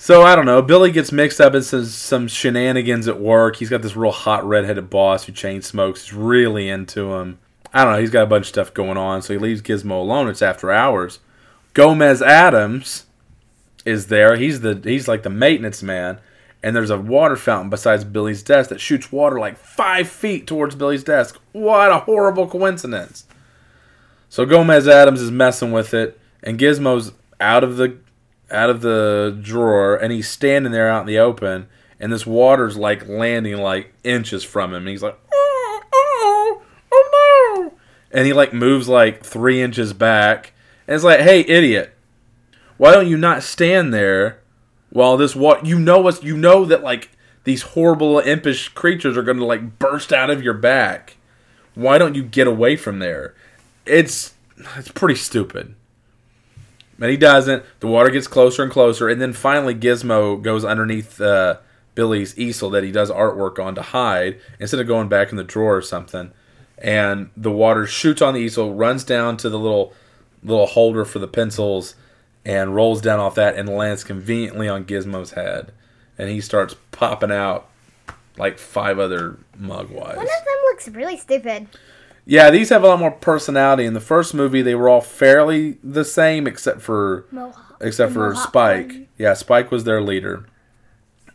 So 0.01 0.23
I 0.23 0.33
don't 0.33 0.45
know. 0.45 0.61
Billy 0.61 0.91
gets 0.91 1.11
mixed 1.11 1.41
up 1.41 1.53
in 1.53 1.61
some, 1.61 1.83
some 1.83 2.27
shenanigans 2.29 3.09
at 3.09 3.19
work. 3.19 3.57
He's 3.57 3.69
got 3.69 3.81
this 3.81 3.97
real 3.97 4.13
hot 4.13 4.45
redheaded 4.45 4.89
boss 4.89 5.25
who 5.25 5.33
chain 5.33 5.61
smokes. 5.61 6.05
He's 6.05 6.13
really 6.13 6.69
into 6.69 7.15
him. 7.15 7.37
I 7.73 7.83
don't 7.83 7.93
know. 7.93 7.99
He's 7.99 8.09
got 8.09 8.23
a 8.23 8.27
bunch 8.27 8.43
of 8.43 8.47
stuff 8.47 8.73
going 8.73 8.95
on, 8.95 9.21
so 9.21 9.33
he 9.33 9.39
leaves 9.39 9.61
Gizmo 9.61 9.99
alone. 9.99 10.29
It's 10.29 10.41
after 10.41 10.71
hours. 10.71 11.19
Gomez 11.73 12.21
Addams 12.21 13.07
is 13.85 14.07
there. 14.07 14.37
He's 14.37 14.61
the 14.61 14.79
he's 14.81 15.09
like 15.09 15.23
the 15.23 15.29
maintenance 15.29 15.83
man, 15.83 16.19
and 16.63 16.73
there's 16.73 16.89
a 16.89 16.97
water 16.97 17.35
fountain 17.35 17.69
besides 17.69 18.05
Billy's 18.05 18.41
desk 18.41 18.69
that 18.69 18.79
shoots 18.79 19.11
water 19.11 19.37
like 19.37 19.57
five 19.57 20.07
feet 20.07 20.47
towards 20.47 20.75
Billy's 20.75 21.03
desk. 21.03 21.37
What 21.51 21.91
a 21.91 21.99
horrible 21.99 22.47
coincidence! 22.47 23.25
So 24.29 24.45
Gomez 24.45 24.87
Addams 24.87 25.21
is 25.21 25.29
messing 25.29 25.73
with 25.73 25.93
it, 25.93 26.17
and 26.41 26.57
Gizmo's 26.57 27.11
out 27.41 27.65
of 27.65 27.75
the 27.75 27.97
out 28.51 28.69
of 28.69 28.81
the 28.81 29.37
drawer, 29.41 29.95
and 29.95 30.11
he's 30.11 30.27
standing 30.27 30.71
there 30.71 30.89
out 30.89 31.01
in 31.01 31.07
the 31.07 31.19
open, 31.19 31.67
and 31.99 32.11
this 32.11 32.25
water's 32.25 32.77
like 32.77 33.07
landing 33.07 33.57
like 33.57 33.93
inches 34.03 34.43
from 34.43 34.71
him, 34.71 34.83
and 34.83 34.89
he's 34.89 35.03
like, 35.03 35.17
oh, 35.33 35.81
oh, 35.93 36.61
oh 36.91 37.71
no, 37.71 37.77
and 38.11 38.25
he 38.25 38.33
like 38.33 38.53
moves 38.53 38.87
like 38.87 39.23
three 39.23 39.61
inches 39.61 39.93
back, 39.93 40.53
And 40.87 40.95
it's 40.95 41.03
like, 41.03 41.19
hey, 41.19 41.41
idiot, 41.41 41.93
why 42.77 42.91
don't 42.91 43.07
you 43.07 43.17
not 43.17 43.43
stand 43.43 43.93
there 43.93 44.39
while 44.89 45.17
this 45.17 45.35
what 45.35 45.65
you 45.65 45.77
know 45.77 45.99
what's 45.99 46.23
you 46.23 46.35
know 46.35 46.65
that 46.65 46.83
like 46.83 47.09
these 47.43 47.61
horrible 47.61 48.19
impish 48.19 48.69
creatures 48.69 49.17
are 49.17 49.23
going 49.23 49.37
to 49.37 49.45
like 49.45 49.79
burst 49.79 50.11
out 50.11 50.29
of 50.29 50.43
your 50.43 50.53
back. 50.53 51.17
Why 51.75 51.97
don't 51.97 52.15
you 52.15 52.23
get 52.23 52.47
away 52.47 52.75
from 52.75 52.99
there? 52.99 53.35
It's 53.85 54.33
it's 54.75 54.91
pretty 54.91 55.15
stupid. 55.15 55.75
And 57.01 57.09
he 57.09 57.17
doesn't. 57.17 57.63
The 57.79 57.87
water 57.87 58.09
gets 58.09 58.27
closer 58.27 58.63
and 58.63 58.71
closer, 58.71 59.07
and 59.07 59.21
then 59.21 59.33
finally 59.33 59.73
Gizmo 59.73 60.41
goes 60.41 60.65
underneath 60.65 61.19
uh, 61.21 61.57
Billy's 61.95 62.37
easel 62.37 62.69
that 62.71 62.83
he 62.83 62.91
does 62.91 63.09
artwork 63.09 63.63
on 63.63 63.75
to 63.75 63.81
hide 63.81 64.39
instead 64.59 64.79
of 64.79 64.87
going 64.87 65.07
back 65.07 65.31
in 65.31 65.37
the 65.37 65.43
drawer 65.43 65.77
or 65.77 65.81
something. 65.81 66.31
And 66.77 67.29
the 67.35 67.51
water 67.51 67.85
shoots 67.85 68.21
on 68.21 68.33
the 68.33 68.39
easel, 68.39 68.73
runs 68.73 69.03
down 69.03 69.37
to 69.37 69.49
the 69.49 69.59
little 69.59 69.93
little 70.43 70.67
holder 70.67 71.03
for 71.03 71.19
the 71.19 71.27
pencils, 71.27 71.95
and 72.45 72.75
rolls 72.75 73.01
down 73.01 73.19
off 73.19 73.35
that 73.35 73.55
and 73.55 73.67
lands 73.67 74.03
conveniently 74.03 74.69
on 74.69 74.85
Gizmo's 74.85 75.31
head. 75.31 75.71
And 76.17 76.29
he 76.29 76.41
starts 76.41 76.75
popping 76.91 77.31
out 77.31 77.69
like 78.37 78.57
five 78.57 78.99
other 78.99 79.37
mogwais. 79.59 80.15
One 80.15 80.25
of 80.25 80.45
them 80.45 80.61
looks 80.65 80.87
really 80.89 81.17
stupid. 81.17 81.67
Yeah, 82.29 82.51
these 82.51 82.69
have 82.69 82.83
a 82.83 82.87
lot 82.87 82.99
more 82.99 83.09
personality. 83.09 83.85
In 83.85 83.95
the 83.95 83.99
first 83.99 84.35
movie, 84.35 84.61
they 84.61 84.75
were 84.75 84.87
all 84.87 85.01
fairly 85.01 85.79
the 85.83 86.05
same 86.05 86.45
except 86.45 86.79
for 86.79 87.25
Mohawk. 87.31 87.77
except 87.81 88.13
for 88.13 88.29
Mohawk 88.29 88.47
Spike. 88.47 88.87
one. 88.87 89.07
Yeah, 89.17 89.33
Spike 89.33 89.71
was 89.71 89.83
their 89.83 89.99
leader. 89.99 90.45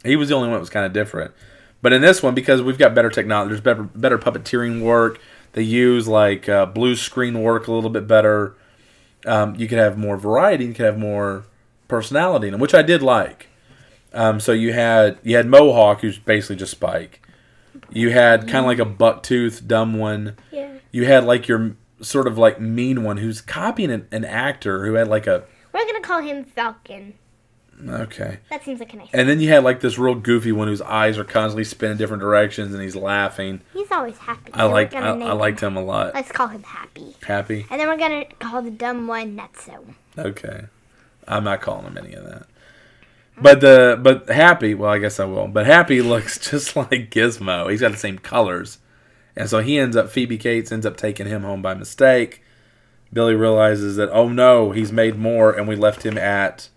He 0.04 0.14
was 0.14 0.28
the 0.28 0.36
only 0.36 0.46
one 0.48 0.54
that 0.54 0.60
was 0.60 0.70
kind 0.70 0.86
of 0.86 0.92
different. 0.92 1.34
But 1.82 1.92
in 1.92 2.00
this 2.00 2.22
one, 2.22 2.32
because 2.32 2.62
we've 2.62 2.78
got 2.78 2.94
better 2.94 3.10
technology, 3.10 3.48
there's 3.48 3.60
better 3.60 3.82
better 3.82 4.18
puppeteering 4.18 4.82
work. 4.82 5.18
They 5.54 5.62
use 5.62 6.06
like 6.06 6.48
uh, 6.48 6.66
blue 6.66 6.94
screen 6.94 7.42
work 7.42 7.66
a 7.66 7.72
little 7.72 7.90
bit 7.90 8.06
better. 8.06 8.54
Um, 9.26 9.56
you 9.56 9.66
could 9.66 9.78
have 9.78 9.98
more 9.98 10.16
variety. 10.16 10.66
You 10.66 10.74
could 10.74 10.86
have 10.86 10.98
more 10.98 11.44
personality 11.88 12.46
in 12.46 12.52
them, 12.52 12.60
which 12.60 12.72
I 12.74 12.82
did 12.82 13.02
like. 13.02 13.48
Um, 14.12 14.38
so 14.38 14.52
you 14.52 14.72
had 14.72 15.18
you 15.24 15.34
had 15.34 15.48
Mohawk, 15.48 16.02
who's 16.02 16.20
basically 16.20 16.54
just 16.54 16.70
Spike. 16.70 17.20
You 17.90 18.10
had 18.10 18.42
kind 18.42 18.58
of 18.58 18.66
like 18.66 18.78
a 18.78 18.84
bucktooth, 18.84 19.66
dumb 19.66 19.98
one. 19.98 20.36
Yeah. 20.52 20.73
You 20.94 21.06
had 21.06 21.24
like 21.24 21.48
your 21.48 21.74
sort 22.00 22.28
of 22.28 22.38
like 22.38 22.60
mean 22.60 23.02
one 23.02 23.16
who's 23.16 23.40
copying 23.40 23.90
an, 23.90 24.06
an 24.12 24.24
actor 24.24 24.86
who 24.86 24.94
had 24.94 25.08
like 25.08 25.26
a 25.26 25.42
We're 25.72 25.84
gonna 25.84 26.00
call 26.00 26.20
him 26.20 26.44
Falcon. 26.44 27.14
okay. 27.88 28.38
That 28.48 28.62
seems 28.62 28.78
like 28.78 28.94
a 28.94 28.98
nice. 28.98 29.08
And 29.12 29.28
then 29.28 29.40
you 29.40 29.48
had 29.48 29.64
like 29.64 29.80
this 29.80 29.98
real 29.98 30.14
goofy 30.14 30.52
one 30.52 30.68
whose 30.68 30.80
eyes 30.80 31.18
are 31.18 31.24
constantly 31.24 31.64
spinning 31.64 31.96
different 31.96 32.20
directions 32.20 32.72
and 32.72 32.80
he's 32.80 32.94
laughing. 32.94 33.60
He's 33.72 33.90
always 33.90 34.16
happy. 34.18 34.52
I 34.54 34.66
like 34.66 34.94
I, 34.94 35.00
I 35.00 35.32
liked 35.32 35.58
him 35.58 35.76
a 35.76 35.82
lot. 35.82 36.14
Let's 36.14 36.30
call 36.30 36.46
him 36.46 36.62
Happy. 36.62 37.16
Happy? 37.26 37.66
And 37.70 37.80
then 37.80 37.88
we're 37.88 37.98
gonna 37.98 38.26
call 38.38 38.62
the 38.62 38.70
dumb 38.70 39.08
one 39.08 39.36
Nutso. 39.36 39.94
Okay. 40.16 40.66
I'm 41.26 41.42
not 41.42 41.60
calling 41.60 41.86
him 41.86 41.98
any 41.98 42.14
of 42.14 42.24
that. 42.24 42.46
But 43.36 43.60
the 43.60 43.98
but 44.00 44.28
Happy, 44.28 44.74
well 44.74 44.92
I 44.92 44.98
guess 44.98 45.18
I 45.18 45.24
will. 45.24 45.48
But 45.48 45.66
Happy 45.66 46.00
looks 46.12 46.38
just 46.38 46.76
like 46.76 47.10
Gizmo. 47.10 47.68
He's 47.68 47.80
got 47.80 47.90
the 47.90 47.98
same 47.98 48.20
colors. 48.20 48.78
And 49.36 49.48
so 49.48 49.60
he 49.60 49.78
ends 49.78 49.96
up 49.96 50.10
Phoebe 50.10 50.38
Cates 50.38 50.72
ends 50.72 50.86
up 50.86 50.96
taking 50.96 51.26
him 51.26 51.42
home 51.42 51.62
by 51.62 51.74
mistake. 51.74 52.42
Billy 53.12 53.34
realizes 53.34 53.96
that 53.96 54.10
oh 54.10 54.28
no, 54.28 54.70
he's 54.70 54.92
made 54.92 55.16
more 55.16 55.52
and 55.52 55.68
we 55.68 55.76
left 55.76 56.04
him 56.04 56.18
at 56.18 56.68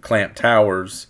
Clamp 0.00 0.34
Towers. 0.34 1.06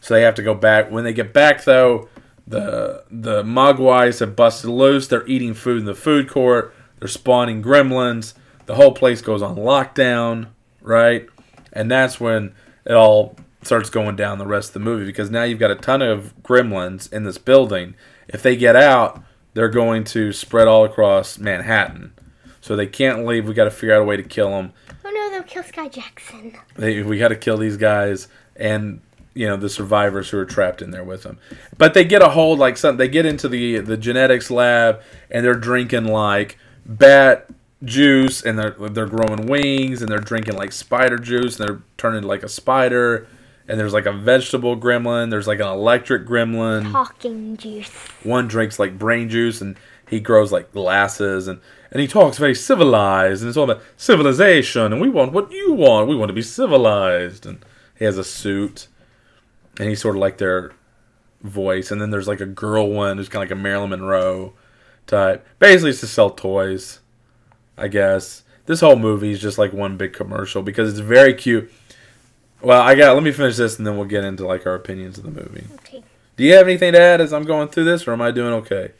So 0.00 0.14
they 0.14 0.22
have 0.22 0.34
to 0.34 0.42
go 0.42 0.54
back. 0.54 0.90
When 0.90 1.04
they 1.04 1.12
get 1.12 1.32
back 1.32 1.64
though, 1.64 2.08
the 2.46 3.04
the 3.10 3.42
Mogwais 3.42 4.20
have 4.20 4.36
busted 4.36 4.70
loose. 4.70 5.08
They're 5.08 5.26
eating 5.26 5.54
food 5.54 5.78
in 5.78 5.84
the 5.86 5.94
food 5.94 6.28
court. 6.28 6.74
They're 6.98 7.08
spawning 7.08 7.62
gremlins. 7.62 8.34
The 8.66 8.74
whole 8.74 8.92
place 8.92 9.20
goes 9.20 9.42
on 9.42 9.56
lockdown, 9.56 10.48
right? 10.80 11.26
And 11.72 11.90
that's 11.90 12.20
when 12.20 12.54
it 12.84 12.92
all 12.92 13.36
starts 13.62 13.90
going 13.90 14.16
down 14.16 14.38
the 14.38 14.46
rest 14.46 14.70
of 14.70 14.74
the 14.74 14.80
movie 14.80 15.06
because 15.06 15.30
now 15.30 15.42
you've 15.42 15.58
got 15.58 15.70
a 15.70 15.76
ton 15.76 16.02
of 16.02 16.34
gremlins 16.42 17.12
in 17.12 17.24
this 17.24 17.38
building. 17.38 17.94
If 18.28 18.42
they 18.42 18.56
get 18.56 18.76
out, 18.76 19.22
they're 19.54 19.68
going 19.68 20.04
to 20.04 20.32
spread 20.32 20.68
all 20.68 20.84
across 20.84 21.38
Manhattan. 21.38 22.12
So 22.60 22.76
they 22.76 22.86
can't 22.86 23.26
leave. 23.26 23.46
We 23.46 23.54
got 23.54 23.64
to 23.64 23.70
figure 23.70 23.94
out 23.94 24.02
a 24.02 24.04
way 24.04 24.16
to 24.16 24.22
kill 24.22 24.50
them. 24.50 24.72
Oh 25.04 25.10
no, 25.10 25.30
they'll 25.30 25.42
kill 25.42 25.62
Sky 25.62 25.88
Jackson. 25.88 26.56
They, 26.76 27.02
we 27.02 27.18
got 27.18 27.28
to 27.28 27.36
kill 27.36 27.56
these 27.56 27.76
guys 27.76 28.28
and 28.56 29.00
you 29.34 29.46
know 29.48 29.56
the 29.56 29.68
survivors 29.68 30.30
who 30.30 30.38
are 30.38 30.44
trapped 30.44 30.80
in 30.80 30.90
there 30.90 31.04
with 31.04 31.24
them. 31.24 31.38
But 31.76 31.94
they 31.94 32.04
get 32.04 32.22
a 32.22 32.30
hold 32.30 32.58
like 32.58 32.76
something. 32.76 32.98
They 32.98 33.08
get 33.08 33.26
into 33.26 33.48
the 33.48 33.80
the 33.80 33.96
genetics 33.96 34.50
lab 34.50 35.02
and 35.30 35.44
they're 35.44 35.54
drinking 35.54 36.06
like 36.06 36.58
bat 36.86 37.48
juice 37.82 38.42
and 38.42 38.58
they're 38.58 38.70
they're 38.70 39.06
growing 39.06 39.46
wings 39.46 40.00
and 40.00 40.10
they're 40.10 40.18
drinking 40.18 40.56
like 40.56 40.72
spider 40.72 41.18
juice 41.18 41.58
and 41.58 41.68
they're 41.68 41.82
turning 41.98 42.22
like 42.22 42.42
a 42.42 42.48
spider. 42.48 43.26
And 43.66 43.80
there's 43.80 43.94
like 43.94 44.06
a 44.06 44.12
vegetable 44.12 44.76
gremlin. 44.76 45.30
There's 45.30 45.46
like 45.46 45.60
an 45.60 45.66
electric 45.66 46.26
gremlin. 46.26 46.92
Talking 46.92 47.56
juice. 47.56 47.88
One 48.22 48.46
drinks 48.46 48.78
like 48.78 48.98
brain 48.98 49.28
juice 49.28 49.60
and 49.60 49.76
he 50.08 50.20
grows 50.20 50.52
like 50.52 50.72
glasses 50.72 51.48
and 51.48 51.60
and 51.90 52.00
he 52.00 52.08
talks 52.08 52.38
very 52.38 52.54
civilized 52.54 53.42
and 53.42 53.48
it's 53.48 53.56
all 53.56 53.70
about 53.70 53.82
civilization 53.96 54.92
and 54.92 55.00
we 55.00 55.08
want 55.08 55.32
what 55.32 55.50
you 55.50 55.72
want. 55.72 56.08
We 56.08 56.16
want 56.16 56.28
to 56.28 56.34
be 56.34 56.42
civilized 56.42 57.46
and 57.46 57.64
he 57.98 58.04
has 58.04 58.18
a 58.18 58.24
suit 58.24 58.88
and 59.78 59.88
he's 59.88 60.00
sort 60.00 60.16
of 60.16 60.20
like 60.20 60.38
their 60.38 60.72
voice 61.42 61.90
and 61.90 62.00
then 62.00 62.10
there's 62.10 62.28
like 62.28 62.40
a 62.40 62.46
girl 62.46 62.90
one 62.90 63.16
who's 63.16 63.28
kind 63.28 63.42
of 63.42 63.50
like 63.50 63.58
a 63.58 63.62
Marilyn 63.62 63.90
Monroe 63.90 64.54
type. 65.06 65.46
Basically 65.58 65.90
it's 65.90 66.00
to 66.00 66.06
sell 66.06 66.30
toys, 66.30 67.00
I 67.78 67.88
guess. 67.88 68.42
This 68.66 68.80
whole 68.80 68.96
movie 68.96 69.30
is 69.30 69.40
just 69.40 69.58
like 69.58 69.72
one 69.72 69.96
big 69.96 70.12
commercial 70.12 70.62
because 70.62 70.90
it's 70.90 70.98
very 70.98 71.34
cute. 71.34 71.70
Well, 72.64 72.80
I 72.80 72.94
got 72.94 73.14
let 73.14 73.22
me 73.22 73.32
finish 73.32 73.56
this 73.56 73.78
and 73.78 73.86
then 73.86 73.96
we'll 73.96 74.06
get 74.06 74.24
into 74.24 74.46
like 74.46 74.66
our 74.66 74.74
opinions 74.74 75.18
of 75.18 75.24
the 75.24 75.30
movie. 75.30 75.64
Okay. 75.74 76.02
Do 76.36 76.44
you 76.44 76.54
have 76.54 76.66
anything 76.66 76.92
to 76.92 77.00
add 77.00 77.20
as 77.20 77.32
I'm 77.32 77.44
going 77.44 77.68
through 77.68 77.84
this, 77.84 78.08
or 78.08 78.12
am 78.12 78.20
I 78.20 78.30
doing 78.30 78.52
okay? 78.54 78.92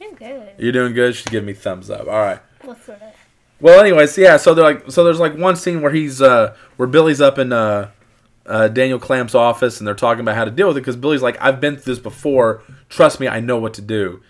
I'm 0.00 0.14
good. 0.14 0.50
You're 0.58 0.72
doing 0.72 0.92
good. 0.94 1.14
Should 1.14 1.30
give 1.30 1.44
me 1.44 1.52
thumbs 1.52 1.90
up. 1.90 2.08
All 2.08 2.20
right. 2.20 2.40
Well, 2.64 2.76
sort 2.84 3.00
of. 3.02 3.12
Well, 3.60 3.80
anyways, 3.80 4.16
yeah. 4.18 4.36
So 4.36 4.54
they're 4.54 4.64
like, 4.64 4.90
so 4.90 5.04
there's 5.04 5.20
like 5.20 5.36
one 5.36 5.56
scene 5.56 5.82
where 5.82 5.92
he's, 5.92 6.22
uh, 6.22 6.56
where 6.76 6.88
Billy's 6.88 7.20
up 7.20 7.38
in 7.38 7.52
uh, 7.52 7.90
uh, 8.46 8.68
Daniel 8.68 8.98
Clamp's 8.98 9.34
office, 9.34 9.78
and 9.78 9.86
they're 9.86 9.94
talking 9.94 10.20
about 10.20 10.36
how 10.36 10.44
to 10.44 10.50
deal 10.50 10.68
with 10.68 10.76
it 10.76 10.80
because 10.80 10.96
Billy's 10.96 11.22
like, 11.22 11.36
I've 11.40 11.60
been 11.60 11.76
through 11.76 11.94
this 11.94 12.02
before. 12.02 12.62
Trust 12.88 13.20
me, 13.20 13.28
I 13.28 13.40
know 13.40 13.58
what 13.58 13.74
to 13.74 13.82
do. 13.82 14.22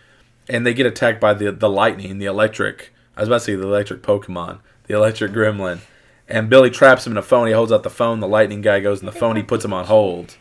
And 0.49 0.67
they 0.67 0.75
get 0.75 0.87
attacked 0.87 1.21
by 1.21 1.35
the 1.35 1.53
the 1.53 1.69
lightning, 1.69 2.19
the 2.19 2.27
electric. 2.27 2.93
I 3.17 3.21
was 3.21 3.29
about 3.29 3.39
to 3.41 3.45
say 3.45 3.55
the 3.55 3.67
electric 3.67 4.03
Pokemon, 4.03 4.61
the 4.87 4.95
electric 4.95 5.33
Gremlin. 5.33 5.81
And 6.29 6.51
Billy 6.51 6.71
traps 6.71 7.07
him 7.07 7.13
in 7.13 7.17
a 7.17 7.23
phone. 7.23 7.47
He 7.47 7.53
holds 7.55 7.73
out 7.73 7.83
the 7.83 7.91
phone. 7.91 8.21
The 8.21 8.29
lightning 8.29 8.61
guy 8.61 8.81
goes 8.81 9.01
in 9.01 9.07
the 9.07 9.13
phone. 9.13 9.37
He 9.37 9.43
puts 9.43 9.65
him 9.65 9.73
on 9.73 9.87
hold. 9.87 10.37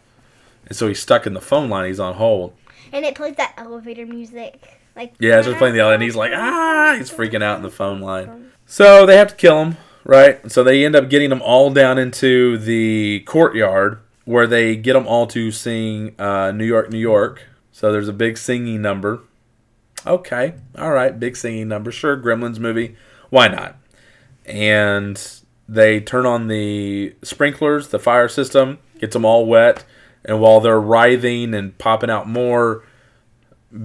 And 0.65 0.75
so 0.75 0.87
he's 0.87 0.99
stuck 0.99 1.25
in 1.25 1.33
the 1.33 1.41
phone 1.41 1.69
line. 1.69 1.87
He's 1.87 1.99
on 1.99 2.15
hold. 2.15 2.53
And 2.91 3.05
it 3.05 3.15
plays 3.15 3.35
that 3.37 3.53
elevator 3.57 4.05
music. 4.05 4.61
Like 4.95 5.13
Yeah, 5.19 5.41
so 5.41 5.51
he's 5.51 5.57
playing 5.57 5.75
the 5.75 5.79
elevator. 5.81 5.95
and 5.95 6.03
he's 6.03 6.15
like, 6.15 6.31
ah, 6.33 6.95
he's 6.97 7.09
freaking 7.11 7.41
out 7.41 7.57
in 7.57 7.63
the 7.63 7.69
phone 7.69 8.01
line. 8.01 8.51
So 8.65 9.05
they 9.05 9.15
have 9.15 9.29
to 9.29 9.35
kill 9.35 9.61
him, 9.63 9.77
right? 10.03 10.51
So 10.51 10.61
they 10.63 10.83
end 10.83 10.95
up 10.95 11.09
getting 11.09 11.29
them 11.29 11.41
all 11.41 11.69
down 11.71 11.97
into 11.97 12.57
the 12.57 13.21
courtyard 13.21 13.99
where 14.25 14.45
they 14.47 14.75
get 14.75 14.91
them 14.93 15.07
all 15.07 15.25
to 15.27 15.51
sing 15.51 16.19
uh, 16.19 16.51
New 16.51 16.65
York, 16.65 16.91
New 16.91 16.97
York. 16.99 17.45
So 17.71 17.93
there's 17.93 18.09
a 18.09 18.13
big 18.13 18.37
singing 18.37 18.81
number. 18.81 19.21
Okay, 20.05 20.55
all 20.77 20.91
right, 20.91 21.17
big 21.17 21.37
singing 21.37 21.69
number. 21.69 21.91
Sure, 21.91 22.17
Gremlins 22.17 22.59
movie. 22.59 22.95
Why 23.29 23.47
not? 23.47 23.77
And 24.45 25.21
they 25.69 25.99
turn 25.99 26.25
on 26.25 26.47
the 26.47 27.15
sprinklers, 27.23 27.89
the 27.89 27.99
fire 27.99 28.27
system, 28.29 28.79
gets 28.99 29.13
them 29.13 29.25
all 29.25 29.45
wet. 29.45 29.83
And 30.25 30.39
while 30.39 30.59
they're 30.59 30.79
writhing 30.79 31.53
and 31.53 31.77
popping 31.77 32.09
out 32.09 32.27
more, 32.27 32.83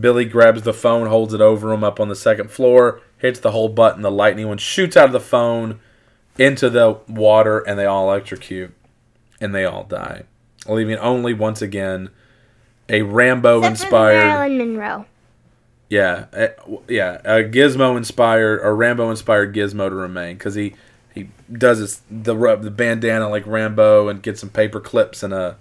Billy 0.00 0.24
grabs 0.24 0.62
the 0.62 0.72
phone, 0.72 1.08
holds 1.08 1.34
it 1.34 1.40
over 1.40 1.72
him 1.72 1.84
up 1.84 2.00
on 2.00 2.08
the 2.08 2.16
second 2.16 2.50
floor, 2.50 3.00
hits 3.18 3.40
the 3.40 3.50
whole 3.50 3.68
button. 3.68 4.02
The 4.02 4.10
lightning 4.10 4.48
one 4.48 4.58
shoots 4.58 4.96
out 4.96 5.06
of 5.06 5.12
the 5.12 5.20
phone 5.20 5.80
into 6.38 6.70
the 6.70 6.98
water, 7.08 7.60
and 7.60 7.78
they 7.78 7.84
all 7.84 8.08
electrocute, 8.10 8.72
and 9.40 9.54
they 9.54 9.64
all 9.64 9.84
die, 9.84 10.24
leaving 10.66 10.98
only 10.98 11.34
once 11.34 11.60
again 11.62 12.10
a 12.88 13.02
Rambo 13.02 13.64
inspired, 13.64 14.24
Marilyn 14.24 14.58
Monroe. 14.58 15.06
yeah, 15.88 16.26
eh, 16.32 16.48
a, 16.48 16.78
yeah, 16.88 17.20
a 17.24 17.44
Gizmo 17.44 17.96
inspired 17.96 18.60
or 18.60 18.74
Rambo 18.74 19.10
inspired 19.10 19.54
Gizmo 19.54 19.88
to 19.88 19.94
remain 19.94 20.36
because 20.36 20.54
he 20.54 20.74
he 21.14 21.28
does 21.52 21.78
his 21.78 22.00
the 22.10 22.36
rub 22.36 22.62
the 22.62 22.70
bandana 22.70 23.28
like 23.28 23.46
Rambo 23.46 24.08
and 24.08 24.22
gets 24.22 24.40
some 24.40 24.50
paper 24.50 24.80
clips 24.80 25.22
and 25.22 25.32
a 25.34 25.56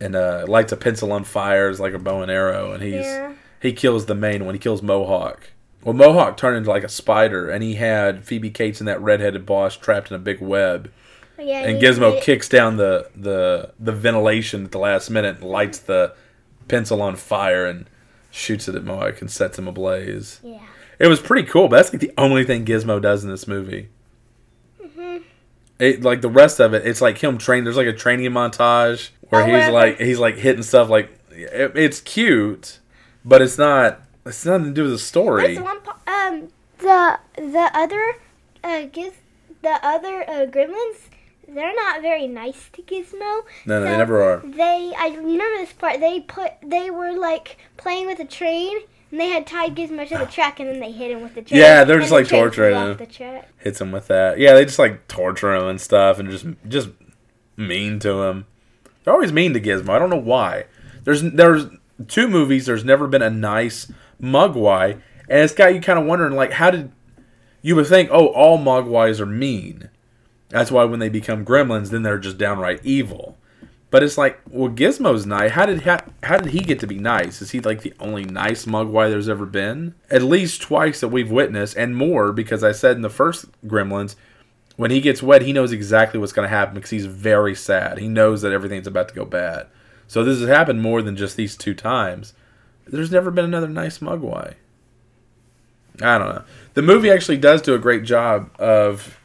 and 0.00 0.14
uh 0.16 0.44
lights 0.48 0.72
a 0.72 0.76
pencil 0.76 1.12
on 1.12 1.24
fire 1.24 1.72
like 1.74 1.94
a 1.94 1.98
bow 1.98 2.22
and 2.22 2.30
arrow 2.30 2.72
and 2.72 2.82
he's 2.82 3.04
Yeah. 3.06 3.32
he 3.60 3.72
kills 3.72 4.06
the 4.06 4.14
main 4.14 4.44
one. 4.44 4.54
He 4.54 4.58
kills 4.58 4.82
Mohawk. 4.82 5.50
Well, 5.84 5.94
Mohawk 5.94 6.36
turned 6.36 6.56
into 6.56 6.70
like 6.70 6.84
a 6.84 6.88
spider, 6.88 7.50
and 7.50 7.60
he 7.60 7.74
had 7.74 8.24
Phoebe 8.24 8.50
Cates 8.50 8.80
and 8.80 8.86
that 8.86 9.00
redheaded 9.00 9.44
boss 9.44 9.76
trapped 9.76 10.10
in 10.10 10.14
a 10.14 10.18
big 10.20 10.40
web. 10.40 10.92
Yeah, 11.40 11.64
And 11.64 11.82
Gizmo 11.82 12.22
kicks 12.22 12.48
down 12.48 12.76
the, 12.76 13.08
the 13.16 13.72
the 13.80 13.90
ventilation 13.90 14.64
at 14.64 14.70
the 14.70 14.78
last 14.78 15.10
minute, 15.10 15.36
and 15.40 15.44
lights 15.44 15.80
the 15.80 16.14
pencil 16.68 17.02
on 17.02 17.16
fire, 17.16 17.66
and 17.66 17.86
shoots 18.30 18.68
it 18.68 18.76
at 18.76 18.84
Mohawk 18.84 19.20
and 19.20 19.28
sets 19.28 19.58
him 19.58 19.66
ablaze. 19.66 20.38
Yeah. 20.44 20.60
It 21.00 21.08
was 21.08 21.18
pretty 21.18 21.48
cool, 21.48 21.66
but 21.66 21.76
that's 21.78 21.92
like 21.92 22.00
the 22.00 22.12
only 22.16 22.44
thing 22.44 22.64
Gizmo 22.64 23.02
does 23.02 23.24
in 23.24 23.30
this 23.30 23.48
movie. 23.48 23.88
It, 25.82 26.04
like 26.04 26.20
the 26.20 26.28
rest 26.28 26.60
of 26.60 26.74
it, 26.74 26.86
it's 26.86 27.00
like 27.00 27.18
him 27.18 27.38
train. 27.38 27.64
There's 27.64 27.76
like 27.76 27.88
a 27.88 27.92
training 27.92 28.30
montage 28.30 29.10
where 29.30 29.42
Oh, 29.42 29.46
he's 29.46 29.68
like 29.68 29.98
he's 29.98 30.18
like 30.20 30.36
hitting 30.36 30.62
stuff. 30.62 30.88
Like 30.88 31.10
it, 31.30 31.72
it's 31.74 32.00
cute, 32.00 32.78
but 33.24 33.42
it's 33.42 33.58
not. 33.58 34.00
It's 34.24 34.46
nothing 34.46 34.66
to 34.66 34.72
do 34.72 34.84
with 34.84 34.92
the 34.92 34.98
story. 35.00 35.58
One 35.58 35.78
um 36.06 36.48
the 36.78 37.18
the 37.34 37.68
other 37.74 38.14
uh 38.62 38.82
giz 38.92 39.14
the 39.62 39.84
other 39.84 40.22
uh, 40.22 40.46
gremlins 40.46 41.08
they're 41.48 41.74
not 41.74 42.00
very 42.00 42.28
nice 42.28 42.68
to 42.74 42.82
Gizmo. 42.82 43.42
No, 43.66 43.80
no, 43.80 43.82
they 43.82 43.96
never 43.96 44.22
are. 44.22 44.38
They 44.38 44.92
I 44.96 45.08
remember 45.08 45.58
this 45.58 45.72
part. 45.72 45.98
They 45.98 46.20
put 46.20 46.52
they 46.62 46.90
were 46.90 47.12
like 47.12 47.58
playing 47.76 48.06
with 48.06 48.20
a 48.20 48.24
train 48.24 48.78
and 49.12 49.20
they 49.20 49.28
had 49.28 49.46
tied 49.46 49.76
Gizmo 49.76 50.08
to 50.08 50.18
the 50.18 50.24
track 50.24 50.58
and 50.58 50.68
then 50.68 50.80
they 50.80 50.90
hit 50.90 51.10
him 51.10 51.20
with 51.20 51.34
the 51.34 51.42
train. 51.42 51.60
Yeah, 51.60 51.84
they're 51.84 51.98
just, 51.98 52.08
the 52.08 52.16
like, 52.16 52.28
train 52.28 52.40
torturing 52.40 52.74
him. 52.74 52.96
The 52.96 53.06
track. 53.06 53.48
Hits 53.58 53.80
him 53.80 53.92
with 53.92 54.08
that. 54.08 54.38
Yeah, 54.38 54.54
they 54.54 54.64
just 54.64 54.78
like 54.78 55.06
torture 55.06 55.54
him 55.54 55.68
and 55.68 55.80
stuff, 55.80 56.18
and 56.18 56.30
just 56.30 56.46
just 56.66 56.88
mean 57.56 57.98
to 58.00 58.22
him. 58.22 58.46
They're 59.04 59.12
always 59.12 59.32
mean 59.32 59.52
to 59.52 59.60
Gizmo. 59.60 59.90
I 59.90 59.98
don't 59.98 60.10
know 60.10 60.16
why. 60.16 60.64
There's 61.04 61.22
there's 61.22 61.66
two 62.08 62.26
movies. 62.26 62.64
There's 62.64 62.84
never 62.84 63.06
been 63.06 63.22
a 63.22 63.30
nice 63.30 63.92
Mogwai, 64.20 64.92
and 65.28 65.40
it's 65.40 65.54
got 65.54 65.74
you 65.74 65.80
kind 65.82 65.98
of 65.98 66.06
wondering 66.06 66.32
like 66.32 66.52
how 66.52 66.70
did 66.70 66.90
you 67.60 67.76
would 67.76 67.86
think 67.86 68.08
oh 68.10 68.28
all 68.28 68.58
Mogwais 68.58 69.20
are 69.20 69.26
mean. 69.26 69.90
That's 70.48 70.70
why 70.70 70.84
when 70.84 71.00
they 71.00 71.08
become 71.10 71.44
gremlins, 71.44 71.90
then 71.90 72.02
they're 72.02 72.18
just 72.18 72.38
downright 72.38 72.80
evil. 72.82 73.38
But 73.92 74.02
it's 74.02 74.16
like, 74.16 74.40
well, 74.48 74.70
Gizmo's 74.70 75.26
nice. 75.26 75.50
How 75.50 75.66
did 75.66 75.82
how, 75.82 75.98
how 76.22 76.38
did 76.38 76.52
he 76.52 76.60
get 76.60 76.80
to 76.80 76.86
be 76.86 76.98
nice? 76.98 77.42
Is 77.42 77.50
he 77.50 77.60
like 77.60 77.82
the 77.82 77.92
only 78.00 78.24
nice 78.24 78.64
Mogwai 78.64 79.10
there's 79.10 79.28
ever 79.28 79.44
been? 79.44 79.94
At 80.10 80.22
least 80.22 80.62
twice 80.62 81.00
that 81.00 81.08
we've 81.08 81.30
witnessed, 81.30 81.76
and 81.76 81.94
more 81.94 82.32
because 82.32 82.64
I 82.64 82.72
said 82.72 82.96
in 82.96 83.02
the 83.02 83.10
first 83.10 83.44
Gremlins, 83.66 84.16
when 84.76 84.90
he 84.90 85.02
gets 85.02 85.22
wet, 85.22 85.42
he 85.42 85.52
knows 85.52 85.72
exactly 85.72 86.18
what's 86.18 86.32
going 86.32 86.48
to 86.48 86.56
happen 86.56 86.74
because 86.74 86.88
he's 86.88 87.04
very 87.04 87.54
sad. 87.54 87.98
He 87.98 88.08
knows 88.08 88.40
that 88.40 88.52
everything's 88.52 88.86
about 88.86 89.08
to 89.10 89.14
go 89.14 89.26
bad. 89.26 89.66
So 90.08 90.24
this 90.24 90.40
has 90.40 90.48
happened 90.48 90.80
more 90.80 91.02
than 91.02 91.14
just 91.14 91.36
these 91.36 91.54
two 91.54 91.74
times. 91.74 92.32
There's 92.86 93.12
never 93.12 93.30
been 93.30 93.44
another 93.44 93.68
nice 93.68 93.98
Mogwai. 93.98 94.54
I 96.00 96.16
don't 96.16 96.34
know. 96.34 96.44
The 96.72 96.80
movie 96.80 97.10
actually 97.10 97.36
does 97.36 97.60
do 97.60 97.74
a 97.74 97.78
great 97.78 98.04
job 98.04 98.50
of 98.58 99.18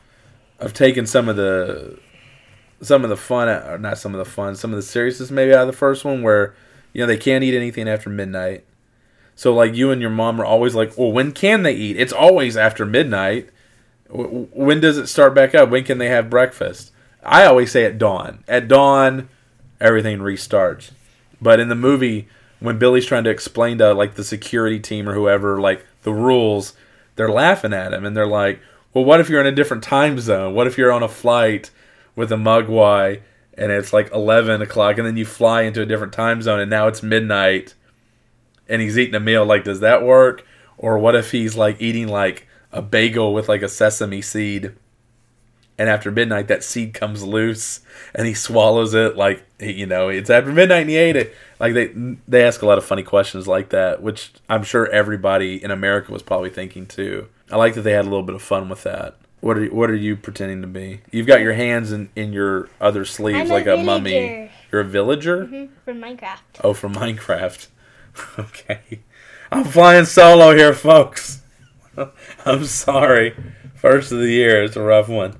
of 0.59 0.73
taking 0.73 1.05
some 1.05 1.29
of 1.29 1.37
the 1.37 1.97
some 2.81 3.03
of 3.03 3.09
the 3.09 3.17
fun, 3.17 3.49
or 3.49 3.77
not 3.77 3.97
some 3.97 4.13
of 4.13 4.19
the 4.19 4.31
fun, 4.31 4.55
some 4.55 4.71
of 4.71 4.77
the 4.77 4.83
seriousness 4.83 5.31
maybe 5.31 5.53
out 5.53 5.61
of 5.61 5.67
the 5.67 5.73
first 5.73 6.05
one, 6.05 6.21
where 6.21 6.55
you 6.93 7.01
know 7.01 7.07
they 7.07 7.17
can't 7.17 7.43
eat 7.43 7.55
anything 7.55 7.87
after 7.87 8.09
midnight. 8.09 8.63
So 9.35 9.53
like 9.53 9.75
you 9.75 9.91
and 9.91 10.01
your 10.01 10.09
mom 10.09 10.41
are 10.41 10.45
always 10.45 10.73
like, 10.73 10.97
well, 10.97 11.11
when 11.11 11.31
can 11.31 11.63
they 11.63 11.73
eat? 11.73 11.97
It's 11.97 12.13
always 12.13 12.57
after 12.57 12.85
midnight. 12.85 13.49
When 14.09 14.79
does 14.79 14.97
it 14.97 15.07
start 15.07 15.35
back 15.35 15.53
up? 15.53 15.69
When 15.69 15.83
can 15.83 15.99
they 15.99 16.07
have 16.07 16.29
breakfast? 16.29 16.91
I 17.23 17.45
always 17.45 17.71
say 17.71 17.85
at 17.85 17.99
dawn. 17.99 18.43
At 18.47 18.67
dawn, 18.67 19.29
everything 19.79 20.19
restarts. 20.19 20.91
But 21.39 21.59
in 21.59 21.69
the 21.69 21.75
movie, 21.75 22.27
when 22.59 22.79
Billy's 22.79 23.05
trying 23.05 23.25
to 23.25 23.29
explain 23.29 23.77
to 23.77 23.93
like 23.93 24.15
the 24.15 24.23
security 24.23 24.79
team 24.79 25.07
or 25.07 25.13
whoever 25.13 25.59
like 25.59 25.85
the 26.01 26.13
rules, 26.13 26.73
they're 27.15 27.29
laughing 27.29 27.73
at 27.73 27.93
him 27.93 28.05
and 28.05 28.17
they're 28.17 28.25
like, 28.25 28.59
"Well, 28.93 29.05
what 29.05 29.19
if 29.19 29.29
you're 29.29 29.41
in 29.41 29.45
a 29.45 29.51
different 29.51 29.83
time 29.83 30.19
zone? 30.19 30.55
What 30.55 30.67
if 30.67 30.77
you're 30.77 30.91
on 30.91 31.03
a 31.03 31.07
flight 31.07 31.69
with 32.17 32.33
a 32.33 32.35
Mogwai 32.35 33.21
and 33.57 33.71
it's 33.71 33.93
like 33.93 34.11
11 34.11 34.61
o'clock 34.61 34.97
and 34.97 35.07
then 35.07 35.15
you 35.15 35.23
fly 35.23 35.61
into 35.61 35.81
a 35.81 35.85
different 35.85 36.11
time 36.11 36.41
zone 36.41 36.59
and 36.59 36.69
now 36.69 36.87
it's 36.87 37.01
midnight 37.01 37.75
and 38.67 38.81
he's 38.81 38.97
eating 38.97 39.15
a 39.15 39.19
meal? 39.21 39.45
Like, 39.45 39.63
does 39.63 39.79
that 39.79 40.03
work? 40.03 40.45
Or 40.77 40.97
what 40.97 41.15
if 41.15 41.31
he's 41.31 41.55
like 41.55 41.81
eating 41.81 42.09
like 42.09 42.45
a 42.73 42.81
bagel 42.81 43.33
with 43.33 43.47
like 43.47 43.61
a 43.61 43.69
sesame 43.69 44.21
seed?" 44.21 44.73
and 45.77 45.89
after 45.89 46.11
midnight 46.11 46.47
that 46.47 46.63
seed 46.63 46.93
comes 46.93 47.23
loose 47.23 47.81
and 48.15 48.27
he 48.27 48.33
swallows 48.33 48.93
it 48.93 49.15
like 49.15 49.45
you 49.59 49.85
know 49.85 50.09
it's 50.09 50.29
after 50.29 50.51
midnight 50.51 50.81
and 50.81 50.89
he 50.89 50.95
ate 50.95 51.15
it 51.15 51.35
like 51.59 51.73
they 51.73 51.87
they 52.27 52.43
ask 52.43 52.61
a 52.61 52.65
lot 52.65 52.77
of 52.77 52.85
funny 52.85 53.03
questions 53.03 53.47
like 53.47 53.69
that 53.69 54.01
which 54.01 54.31
i'm 54.49 54.63
sure 54.63 54.89
everybody 54.89 55.63
in 55.63 55.71
america 55.71 56.11
was 56.11 56.23
probably 56.23 56.49
thinking 56.49 56.85
too 56.85 57.27
i 57.51 57.55
like 57.55 57.75
that 57.75 57.81
they 57.81 57.93
had 57.93 58.05
a 58.05 58.09
little 58.09 58.23
bit 58.23 58.35
of 58.35 58.41
fun 58.41 58.69
with 58.69 58.83
that 58.83 59.15
what 59.47 59.57
are 59.57 59.65
what 59.67 59.89
are 59.89 59.95
you 59.95 60.17
pretending 60.17 60.61
to 60.61 60.67
be 60.67 60.99
you've 61.09 61.25
got 61.25 61.39
your 61.39 61.53
hands 61.53 61.93
in, 61.93 62.09
in 62.17 62.33
your 62.33 62.67
other 62.81 63.05
sleeves 63.05 63.39
I'm 63.39 63.47
like 63.47 63.65
a, 63.65 63.77
mummy 63.77 64.51
you're 64.69 64.81
a 64.81 64.83
villager 64.83 65.45
Mhm, 65.45 65.69
from 65.85 66.01
Minecraft. 66.01 66.39
oh 66.65 66.73
from 66.73 66.93
minecraft 66.93 67.67
okay 68.39 68.99
i'm 69.49 69.63
flying 69.63 70.03
solo 70.03 70.53
here 70.53 70.73
folks 70.73 71.41
i'm 72.45 72.65
sorry 72.65 73.33
first 73.75 74.11
of 74.11 74.19
the 74.19 74.29
year 74.29 74.63
it's 74.63 74.75
a 74.75 74.81
rough 74.81 75.07
one 75.07 75.39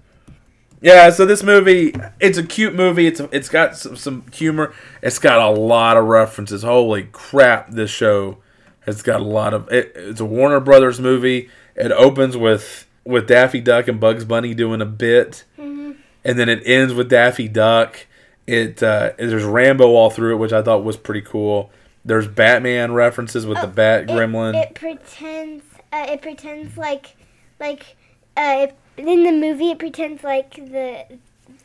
yeah, 0.80 1.10
so 1.10 1.26
this 1.26 1.42
movie, 1.42 1.96
it's 2.20 2.38
a 2.38 2.44
cute 2.44 2.76
movie. 2.76 3.08
It's 3.08 3.20
it's 3.32 3.50
got 3.50 3.76
some, 3.76 3.96
some 3.96 4.26
humor. 4.32 4.76
It's 5.02 5.18
got 5.18 5.40
a 5.40 5.50
lot 5.50 5.98
of 5.98 6.06
references. 6.06 6.62
Holy 6.62 7.10
crap! 7.12 7.72
This 7.72 7.90
show 7.90 8.38
has 8.82 9.02
got 9.02 9.20
a 9.20 9.24
lot 9.24 9.56
of. 9.56 9.68
It, 9.72 9.92
it's 9.96 10.20
a 10.20 10.26
Warner 10.26 10.60
Brothers 10.60 11.00
movie. 11.00 11.50
It 11.76 11.92
opens 11.92 12.38
with 12.38 12.87
with 13.08 13.28
Daffy 13.28 13.62
Duck 13.62 13.88
and 13.88 14.00
Bugs 14.00 14.26
Bunny 14.26 14.54
doing 14.54 14.82
a 14.82 14.86
bit, 14.86 15.44
and 15.58 15.96
then 16.24 16.50
it 16.50 16.62
ends 16.66 16.94
with 16.94 17.10
Daffy 17.10 17.48
Duck. 17.48 18.06
It 18.46 18.82
uh, 18.84 19.12
there's 19.18 19.44
Rambo 19.44 19.86
all 19.88 20.10
through 20.10 20.34
it, 20.36 20.38
which 20.38 20.54
I 20.54 20.62
thought 20.62 20.84
was 20.84 20.98
pretty 20.98 21.22
cool. 21.22 21.72
There's 22.06 22.28
Batman 22.28 22.94
references 22.94 23.46
with 23.46 23.60
the 23.60 23.68
Bat 23.68 24.06
Oh, 24.10 24.14
It- 24.14 24.18
Gremlin. 24.18 24.62
It, 24.64 24.76
pretends. 24.76 25.64
Uh, 25.92 26.06
it 26.08 26.22
pretends 26.22 26.78
like, 26.78 27.18
like, 27.60 27.98
uh, 28.38 28.68
it, 28.70 28.76
in 28.98 29.24
the 29.24 29.32
movie, 29.34 29.72
it 29.72 29.80
pretends 29.80 30.24
like 30.24 30.56
the. 30.56 31.06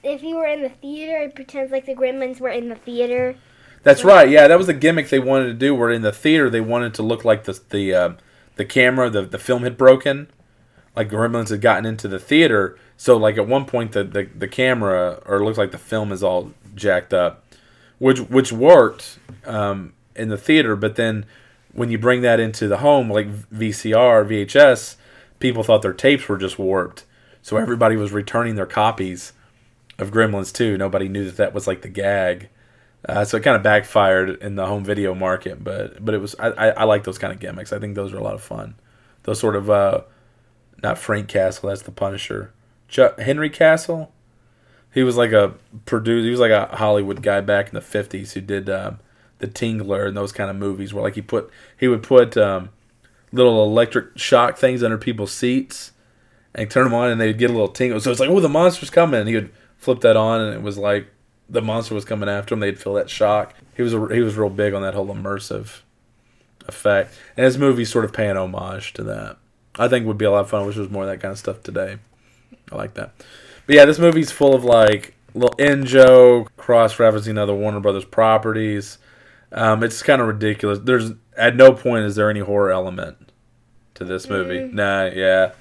If 0.02 0.22
you 0.24 0.36
were 0.36 0.46
in 0.46 0.62
the 0.62 0.68
theater, 0.68 1.18
it 1.22 1.34
pretends 1.36 1.70
like 1.70 1.86
the 1.86 1.94
Gremlins 1.94 2.40
were 2.40 2.48
in 2.48 2.68
the 2.68 2.74
theater. 2.74 3.36
That's 3.84 4.02
right. 4.04 4.28
Yeah, 4.28 4.48
that 4.48 4.58
was 4.58 4.66
the 4.66 4.74
gimmick 4.74 5.08
they 5.10 5.18
wanted 5.20 5.46
to 5.46 5.54
do. 5.54 5.74
Where 5.76 5.90
in 5.90 6.02
the 6.02 6.12
theater 6.12 6.50
they 6.50 6.60
wanted 6.60 6.94
to 6.94 7.02
look 7.02 7.24
like 7.24 7.44
the 7.44 7.60
the 7.70 7.94
uh, 7.94 8.12
the 8.56 8.64
camera, 8.64 9.10
the 9.10 9.22
the 9.22 9.38
film 9.38 9.62
had 9.62 9.76
broken, 9.78 10.26
like 10.94 11.08
Gremlins 11.08 11.50
had 11.50 11.60
gotten 11.60 11.86
into 11.86 12.08
the 12.08 12.18
theater. 12.18 12.78
So 12.96 13.16
like 13.16 13.36
at 13.36 13.46
one 13.46 13.64
point 13.64 13.92
the 13.92 14.04
the, 14.04 14.28
the 14.34 14.48
camera 14.48 15.22
or 15.26 15.36
it 15.36 15.44
looks 15.44 15.58
like 15.58 15.72
the 15.72 15.78
film 15.78 16.12
is 16.12 16.22
all 16.22 16.52
jacked 16.74 17.14
up, 17.14 17.44
which 17.98 18.20
which 18.20 18.52
worked 18.52 19.18
um, 19.46 19.92
in 20.14 20.28
the 20.28 20.36
theater. 20.36 20.76
But 20.76 20.96
then 20.96 21.26
when 21.72 21.90
you 21.90 21.98
bring 21.98 22.20
that 22.22 22.40
into 22.40 22.68
the 22.68 22.78
home, 22.78 23.10
like 23.10 23.28
VCR, 23.50 24.26
VHS, 24.26 24.96
people 25.38 25.62
thought 25.62 25.82
their 25.82 25.94
tapes 25.94 26.28
were 26.28 26.38
just 26.38 26.58
warped. 26.58 27.04
So 27.40 27.56
everybody 27.56 27.96
was 27.96 28.12
returning 28.12 28.54
their 28.54 28.66
copies 28.66 29.32
of 29.98 30.10
Gremlins 30.10 30.52
2. 30.52 30.78
Nobody 30.78 31.08
knew 31.08 31.24
that 31.24 31.36
that 31.36 31.54
was 31.54 31.66
like 31.66 31.82
the 31.82 31.88
gag. 31.88 32.48
Uh, 33.08 33.24
so 33.24 33.36
it 33.36 33.42
kind 33.42 33.56
of 33.56 33.64
backfired 33.64 34.40
in 34.40 34.54
the 34.54 34.66
home 34.66 34.84
video 34.84 35.12
market, 35.12 35.64
but 35.64 36.04
but 36.04 36.14
it 36.14 36.18
was 36.18 36.36
I, 36.38 36.48
I, 36.50 36.68
I 36.68 36.84
like 36.84 37.02
those 37.02 37.18
kind 37.18 37.32
of 37.32 37.40
gimmicks. 37.40 37.72
I 37.72 37.80
think 37.80 37.96
those 37.96 38.12
are 38.12 38.18
a 38.18 38.22
lot 38.22 38.34
of 38.34 38.42
fun. 38.42 38.76
Those 39.24 39.40
sort 39.40 39.56
of 39.56 39.70
uh, 39.70 40.02
not 40.82 40.98
Frank 40.98 41.28
Castle, 41.28 41.68
that's 41.68 41.82
the 41.82 41.90
Punisher. 41.90 42.52
Chuck, 42.88 43.18
Henry 43.18 43.48
Castle, 43.50 44.12
he 44.92 45.02
was 45.02 45.16
like 45.16 45.32
a 45.32 45.54
producer. 45.86 46.24
He 46.24 46.30
was 46.30 46.40
like 46.40 46.50
a 46.50 46.76
Hollywood 46.76 47.22
guy 47.22 47.40
back 47.40 47.68
in 47.68 47.74
the 47.74 47.80
fifties 47.80 48.32
who 48.32 48.40
did 48.40 48.68
um, 48.68 48.98
the 49.38 49.48
Tingler 49.48 50.06
and 50.06 50.16
those 50.16 50.32
kind 50.32 50.50
of 50.50 50.56
movies 50.56 50.92
where 50.92 51.02
like 51.02 51.14
he 51.14 51.22
put 51.22 51.50
he 51.78 51.88
would 51.88 52.02
put 52.02 52.36
um, 52.36 52.70
little 53.32 53.64
electric 53.64 54.16
shock 54.16 54.58
things 54.58 54.82
under 54.82 54.98
people's 54.98 55.32
seats 55.32 55.92
and 56.54 56.70
turn 56.70 56.84
them 56.84 56.94
on 56.94 57.10
and 57.10 57.20
they'd 57.20 57.38
get 57.38 57.50
a 57.50 57.52
little 57.52 57.68
tingle. 57.68 58.00
So 58.00 58.10
it's 58.10 58.20
like, 58.20 58.28
oh, 58.28 58.40
the 58.40 58.48
monster's 58.48 58.90
coming. 58.90 59.20
And 59.20 59.28
he 59.28 59.34
would 59.34 59.50
flip 59.78 60.00
that 60.00 60.16
on 60.16 60.40
and 60.40 60.54
it 60.54 60.62
was 60.62 60.78
like 60.78 61.08
the 61.48 61.62
monster 61.62 61.94
was 61.94 62.04
coming 62.04 62.28
after 62.28 62.54
him. 62.54 62.60
They'd 62.60 62.78
feel 62.78 62.94
that 62.94 63.10
shock. 63.10 63.54
He 63.74 63.82
was 63.82 63.94
a, 63.94 64.14
he 64.14 64.20
was 64.20 64.36
real 64.36 64.50
big 64.50 64.74
on 64.74 64.82
that 64.82 64.94
whole 64.94 65.06
immersive 65.06 65.80
effect. 66.68 67.14
And 67.36 67.44
his 67.44 67.58
movie's 67.58 67.90
sort 67.90 68.04
of 68.04 68.12
paying 68.12 68.36
homage 68.36 68.92
to 68.94 69.02
that. 69.04 69.38
I 69.78 69.88
think 69.88 70.06
would 70.06 70.18
be 70.18 70.24
a 70.24 70.30
lot 70.30 70.40
of 70.40 70.50
fun. 70.50 70.62
I 70.62 70.66
wish 70.66 70.74
there 70.76 70.82
was 70.82 70.92
more 70.92 71.04
of 71.04 71.08
that 71.08 71.20
kind 71.20 71.32
of 71.32 71.38
stuff 71.38 71.62
today. 71.62 71.98
I 72.70 72.76
like 72.76 72.94
that. 72.94 73.12
But 73.66 73.76
yeah, 73.76 73.84
this 73.84 73.98
movie's 73.98 74.30
full 74.30 74.54
of 74.54 74.64
like 74.64 75.14
little 75.34 75.54
in 75.56 75.86
joke, 75.86 76.54
cross 76.56 76.96
referencing 76.96 77.38
other 77.38 77.54
Warner 77.54 77.80
Brothers 77.80 78.04
properties. 78.04 78.98
Um, 79.50 79.82
it's 79.82 80.02
kind 80.02 80.20
of 80.20 80.28
ridiculous. 80.28 80.78
There's 80.82 81.12
at 81.36 81.56
no 81.56 81.72
point 81.72 82.04
is 82.04 82.16
there 82.16 82.30
any 82.30 82.40
horror 82.40 82.70
element 82.70 83.30
to 83.94 84.04
this 84.04 84.28
movie. 84.28 84.64
Nah, 84.64 85.06
yeah, 85.06 85.52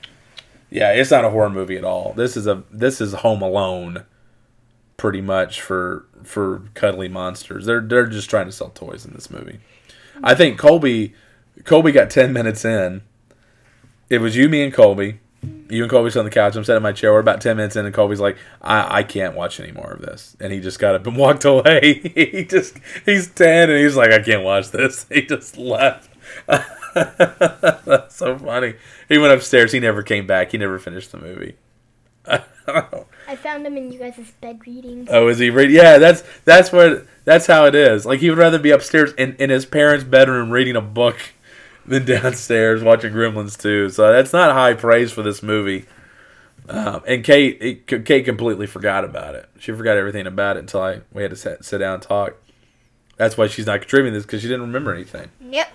yeah, 0.70 0.94
it's 0.94 1.12
not 1.12 1.26
a 1.26 1.30
horror 1.30 1.50
movie 1.50 1.78
at 1.78 1.84
all. 1.84 2.14
This 2.14 2.36
is 2.38 2.48
a 2.48 2.64
this 2.72 3.02
is 3.02 3.14
Home 3.14 3.42
Alone, 3.42 4.06
pretty 4.98 5.22
much 5.22 5.62
for 5.62 6.06
for 6.24 6.64
cuddly 6.74 7.08
monsters. 7.08 7.66
They're 7.66 7.82
they're 7.82 8.08
just 8.08 8.30
trying 8.30 8.46
to 8.46 8.52
sell 8.52 8.70
toys 8.70 9.06
in 9.06 9.14
this 9.14 9.30
movie. 9.30 9.60
I 10.24 10.36
think 10.36 10.58
Colby 10.58 11.14
Colby 11.66 11.92
got 11.92 12.10
ten 12.10 12.34
minutes 12.34 12.66
in. 12.66 13.02
It 14.12 14.20
was 14.20 14.36
you, 14.36 14.50
me, 14.50 14.62
and 14.62 14.74
Colby. 14.74 15.22
You 15.70 15.84
and 15.84 15.90
Colby 15.90 16.10
sit 16.10 16.20
on 16.20 16.26
the 16.26 16.32
couch. 16.32 16.58
I'm 16.58 16.66
sitting 16.66 16.76
in 16.76 16.84
my 16.84 16.92
chair. 16.92 17.14
We're 17.14 17.20
about 17.20 17.40
ten 17.40 17.56
minutes 17.56 17.78
in, 17.78 17.86
and 17.86 17.96
Colby's 17.96 18.20
like, 18.20 18.38
"I, 18.62 18.98
I 18.98 19.04
can't 19.04 19.36
watch 19.36 19.58
any 19.62 19.72
more 19.72 19.90
of 19.90 20.02
this," 20.02 20.36
and 20.42 20.52
he 20.52 20.60
just 20.60 20.80
got 20.80 20.96
up 20.96 21.08
and 21.08 21.16
walked 21.18 21.46
away. 21.46 22.02
he 22.14 22.44
just 22.44 22.78
he's 23.06 23.30
ten, 23.30 23.70
and 23.70 23.80
he's 23.80 23.96
like, 23.96 24.12
"I 24.12 24.20
can't 24.22 24.44
watch 24.44 24.72
this." 24.72 25.06
He 25.12 25.22
just 25.22 25.56
left. 25.58 26.10
That's 26.46 28.16
so 28.18 28.38
funny. 28.38 28.74
He 29.08 29.18
went 29.18 29.34
upstairs. 29.34 29.72
He 29.72 29.80
never 29.80 30.04
came 30.04 30.28
back. 30.28 30.52
He 30.52 30.58
never 30.58 30.78
finished 30.78 31.14
the 31.14 31.18
movie. 31.18 31.56
I 32.28 32.44
I 32.68 33.38
found 33.38 33.66
him 33.66 33.78
in 33.78 33.94
you 33.94 34.00
guys' 34.00 34.34
bed 34.42 34.60
reading. 34.68 35.08
Oh, 35.10 35.30
is 35.30 35.40
he 35.40 35.50
reading? 35.50 35.78
Yeah, 35.78 36.00
that's 36.00 36.22
that's 36.44 36.74
what 36.74 37.08
that's 37.24 37.48
how 37.48 37.66
it 37.66 37.76
is. 37.76 38.06
Like 38.06 38.20
he 38.20 38.30
would 38.30 38.40
rather 38.40 38.60
be 38.60 38.72
upstairs 38.72 39.14
in, 39.14 39.38
in 39.38 39.50
his 39.50 39.66
parents' 39.66 40.04
bedroom 40.04 40.50
reading 40.50 40.76
a 40.76 40.82
book 40.82 41.18
than 41.92 42.06
downstairs 42.22 42.84
watching 42.84 43.14
Gremlins 43.14 43.60
2. 43.62 43.90
So 43.90 44.12
that's 44.12 44.34
not 44.34 44.54
high 44.54 44.74
praise 44.74 45.12
for 45.12 45.22
this 45.22 45.44
movie. 45.44 45.86
Um, 46.70 47.04
and 47.08 47.24
Kate, 47.24 47.58
it, 47.62 48.06
Kate 48.06 48.24
completely 48.24 48.66
forgot 48.68 49.04
about 49.04 49.36
it. 49.36 49.50
She 49.60 49.72
forgot 49.74 49.98
everything 49.98 50.26
about 50.26 50.58
it 50.58 50.62
until 50.62 50.82
I 50.82 51.02
we 51.12 51.22
had 51.22 51.32
to 51.32 51.38
sit, 51.38 51.66
sit 51.66 51.80
down 51.80 51.96
and 51.96 52.04
talk. 52.04 52.36
That's 53.18 53.38
why 53.38 53.48
she's 53.48 53.66
not 53.66 53.82
contributing 53.82 54.14
this 54.14 54.26
because 54.26 54.42
she 54.42 54.48
didn't 54.48 54.62
remember 54.62 54.94
anything. 54.94 55.30
Yep. 55.42 55.72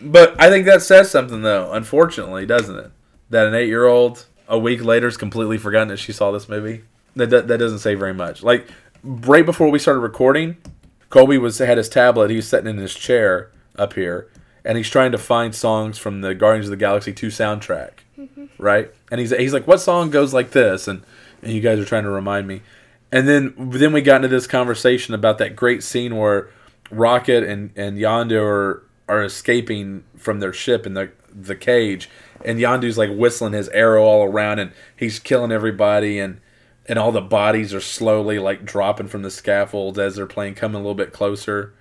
But 0.00 0.40
I 0.40 0.48
think 0.48 0.66
that 0.66 0.82
says 0.82 1.10
something, 1.10 1.42
though. 1.42 1.70
Unfortunately, 1.72 2.46
doesn't 2.46 2.76
it? 2.76 2.90
That 3.28 3.46
an 3.46 3.54
eight-year-old 3.54 4.26
a 4.48 4.58
week 4.58 4.82
later 4.82 5.06
is 5.06 5.16
completely 5.16 5.58
forgotten 5.58 5.88
that 5.88 5.98
she 5.98 6.12
saw 6.12 6.32
this 6.32 6.48
movie. 6.48 6.82
That 7.16 7.30
that 7.30 7.48
that 7.48 7.58
doesn't 7.58 7.78
say 7.80 7.94
very 7.94 8.14
much. 8.14 8.42
Like 8.42 8.68
right 9.02 9.46
before 9.46 9.70
we 9.70 9.78
started 9.78 10.00
recording, 10.00 10.56
Colby 11.10 11.38
was 11.38 11.58
had 11.58 11.78
his 11.78 11.88
tablet. 11.88 12.30
He 12.30 12.36
was 12.36 12.48
sitting 12.48 12.68
in 12.68 12.78
his 12.78 12.94
chair 12.94 13.50
up 13.76 13.94
here, 13.94 14.28
and 14.64 14.76
he's 14.76 14.90
trying 14.90 15.12
to 15.12 15.18
find 15.18 15.54
songs 15.54 15.98
from 15.98 16.20
the 16.20 16.34
Guardians 16.34 16.66
of 16.66 16.70
the 16.70 16.76
Galaxy 16.76 17.12
two 17.12 17.28
soundtrack, 17.28 17.90
right? 18.58 18.92
And 19.10 19.20
he's 19.20 19.30
he's 19.30 19.52
like, 19.52 19.66
"What 19.66 19.80
song 19.80 20.10
goes 20.10 20.34
like 20.34 20.50
this?" 20.50 20.88
And 20.88 21.02
and 21.42 21.52
you 21.52 21.60
guys 21.60 21.78
are 21.78 21.84
trying 21.84 22.04
to 22.04 22.10
remind 22.10 22.46
me. 22.46 22.62
And 23.12 23.26
then 23.26 23.54
then 23.56 23.92
we 23.92 24.02
got 24.02 24.16
into 24.16 24.28
this 24.28 24.46
conversation 24.46 25.14
about 25.14 25.38
that 25.38 25.56
great 25.56 25.82
scene 25.82 26.16
where 26.16 26.48
Rocket 26.90 27.44
and 27.44 27.70
and 27.76 27.98
Yondu 27.98 28.42
are 28.42 28.84
are 29.08 29.24
escaping 29.24 30.04
from 30.16 30.40
their 30.40 30.52
ship 30.52 30.86
in 30.86 30.94
the 30.94 31.10
the 31.32 31.56
cage, 31.56 32.08
and 32.44 32.58
Yondu's 32.58 32.98
like 32.98 33.10
whistling 33.12 33.52
his 33.52 33.68
arrow 33.70 34.04
all 34.04 34.24
around, 34.24 34.58
and 34.58 34.72
he's 34.96 35.18
killing 35.18 35.52
everybody, 35.52 36.18
and 36.18 36.40
and 36.86 36.98
all 36.98 37.12
the 37.12 37.20
bodies 37.20 37.72
are 37.72 37.80
slowly 37.80 38.38
like 38.38 38.64
dropping 38.64 39.08
from 39.08 39.22
the 39.22 39.30
scaffolds 39.30 39.98
as 39.98 40.16
they're 40.16 40.26
playing, 40.26 40.54
coming 40.54 40.76
a 40.76 40.78
little 40.78 40.94
bit 40.94 41.12
closer, 41.12 41.72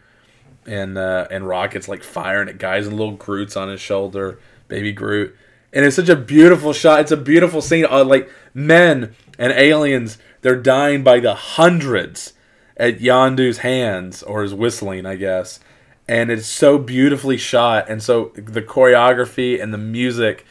and 0.70 0.98
uh, 0.98 1.28
and 1.32 1.48
Rocket's 1.48 1.88
like 1.88 2.04
firing 2.04 2.48
at 2.48 2.60
guys, 2.60 2.86
and 2.88 2.96
little 2.96 3.16
Groot's 3.16 3.58
on 3.58 3.70
his 3.70 3.82
shoulder, 3.82 4.40
baby 4.68 4.94
Groot, 4.94 5.36
and 5.74 5.84
it's 5.84 5.96
such 5.96 6.10
a 6.10 6.16
beautiful 6.16 6.74
shot. 6.74 7.02
It's 7.02 7.12
a 7.12 7.18
beautiful 7.18 7.62
scene. 7.62 7.86
Uh, 7.90 8.04
like 8.04 8.30
men 8.54 9.16
and 9.40 9.52
aliens, 9.54 10.20
they're 10.42 10.56
dying 10.56 11.04
by 11.04 11.20
the 11.20 11.34
hundreds 11.34 12.34
at 12.78 13.00
Yondu's 13.00 13.60
hands 13.60 14.22
or 14.22 14.44
his 14.44 14.54
whistling, 14.54 15.06
I 15.06 15.16
guess. 15.16 15.60
And 16.08 16.32
it's 16.32 16.48
so 16.48 16.78
beautifully 16.78 17.38
shot, 17.38 17.90
and 17.90 18.02
so 18.02 18.32
the 18.36 18.62
choreography 18.62 19.62
and 19.62 19.74
the 19.74 19.78
music. 19.78 20.46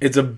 It's 0.00 0.16
a. 0.16 0.36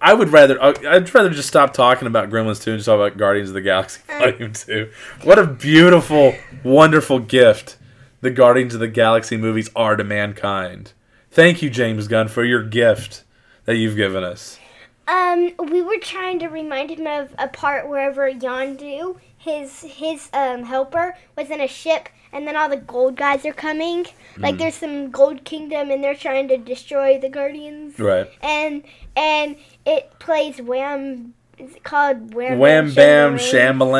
I 0.00 0.12
would 0.12 0.30
rather. 0.30 0.62
I'd 0.62 1.12
rather 1.14 1.30
just 1.30 1.48
stop 1.48 1.72
talking 1.72 2.06
about 2.06 2.30
Gremlins 2.30 2.62
2 2.62 2.72
and 2.72 2.78
just 2.78 2.86
talk 2.86 2.96
about 2.96 3.16
Guardians 3.16 3.50
of 3.50 3.54
the 3.54 3.62
Galaxy 3.62 4.00
Volume 4.18 4.52
2. 4.52 4.90
What 5.22 5.38
a 5.38 5.46
beautiful, 5.46 6.34
wonderful 6.62 7.18
gift 7.18 7.76
the 8.20 8.30
Guardians 8.30 8.74
of 8.74 8.80
the 8.80 8.88
Galaxy 8.88 9.36
movies 9.36 9.70
are 9.74 9.96
to 9.96 10.04
mankind. 10.04 10.92
Thank 11.30 11.62
you, 11.62 11.70
James 11.70 12.08
Gunn, 12.08 12.28
for 12.28 12.44
your 12.44 12.62
gift 12.62 13.24
that 13.64 13.76
you've 13.76 13.96
given 13.96 14.24
us. 14.24 14.58
Um, 15.06 15.52
we 15.58 15.82
were 15.82 15.98
trying 15.98 16.38
to 16.40 16.48
remind 16.48 16.90
him 16.90 17.06
of 17.06 17.34
a 17.38 17.48
part 17.48 17.88
wherever 17.88 18.30
Yondu, 18.30 19.18
his 19.36 19.80
his 19.82 20.28
um 20.32 20.62
helper, 20.64 21.16
was 21.36 21.50
in 21.50 21.60
a 21.60 21.66
ship, 21.66 22.08
and 22.32 22.46
then 22.46 22.56
all 22.56 22.68
the 22.68 22.76
gold 22.76 23.16
guys 23.16 23.44
are 23.44 23.52
coming. 23.52 24.04
Mm. 24.04 24.38
Like 24.38 24.58
there's 24.58 24.76
some 24.76 25.10
gold 25.10 25.44
kingdom, 25.44 25.90
and 25.90 26.04
they're 26.04 26.14
trying 26.14 26.46
to 26.48 26.56
destroy 26.56 27.18
the 27.18 27.28
guardians. 27.28 27.98
Right. 27.98 28.30
And 28.42 28.84
and 29.16 29.56
it 29.84 30.12
plays 30.20 30.60
Wham. 30.60 31.34
Is 31.60 31.76
it 31.76 31.82
called 31.84 32.34
Wham? 32.34 32.58
Wham 32.58 32.94
Bam 32.94 33.38
Shambling? 33.38 33.90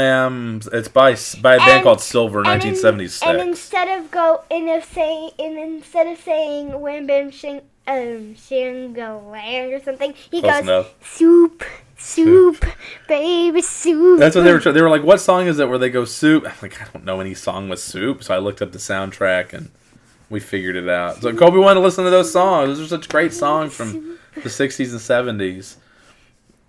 Shamblam. 0.60 0.74
It's 0.74 0.88
by 0.88 1.16
by 1.40 1.54
a 1.54 1.58
band 1.58 1.70
And- 1.70 1.82
called 1.84 2.00
Silver, 2.00 2.38
And 2.40 2.46
in- 2.46 2.52
1976. 2.74 3.22
And 3.26 3.40
instead 3.40 3.98
of 3.98 4.10
go, 4.10 4.42
and 4.50 4.68
of 4.70 4.84
saying, 4.84 5.30
and 5.38 5.58
instead 5.58 6.06
of 6.06 6.18
saying 6.18 6.80
Wham 6.80 7.06
Bam 7.06 7.30
Shing, 7.30 7.60
um, 7.86 8.34
Shangalang 8.36 9.72
or 9.78 9.82
something, 9.84 10.14
he 10.30 10.40
Close 10.40 10.52
goes 10.52 10.62
enough. 10.62 10.94
soup, 11.02 11.64
soup, 11.96 12.64
baby 13.08 13.62
soup. 13.62 14.18
That's 14.18 14.36
what 14.36 14.42
they 14.44 14.52
were. 14.52 14.60
They 14.60 14.82
were 14.82 14.90
like, 14.90 15.02
"What 15.02 15.20
song 15.20 15.46
is 15.46 15.58
it?" 15.58 15.68
Where 15.68 15.78
they 15.78 15.90
go 15.90 16.04
soup. 16.04 16.44
I'm 16.46 16.52
like, 16.62 16.80
I 16.80 16.86
don't 16.92 17.04
know 17.04 17.20
any 17.20 17.34
song 17.34 17.68
with 17.68 17.80
soup. 17.80 18.22
So 18.24 18.34
I 18.34 18.38
looked 18.38 18.62
up 18.62 18.72
the 18.72 18.78
soundtrack 18.78 19.52
and 19.52 19.70
we 20.28 20.40
figured 20.40 20.76
it 20.76 20.88
out. 20.88 21.22
So 21.22 21.32
Colby 21.34 21.58
wanted 21.58 21.80
to 21.80 21.84
listen 21.84 22.04
to 22.04 22.10
those 22.10 22.32
songs. 22.32 22.78
Those 22.78 22.86
are 22.86 22.96
such 22.96 23.08
great 23.08 23.32
songs 23.32 23.74
from 23.74 24.18
the 24.42 24.48
'60s 24.48 24.92
and 24.92 25.00
'70s, 25.00 25.76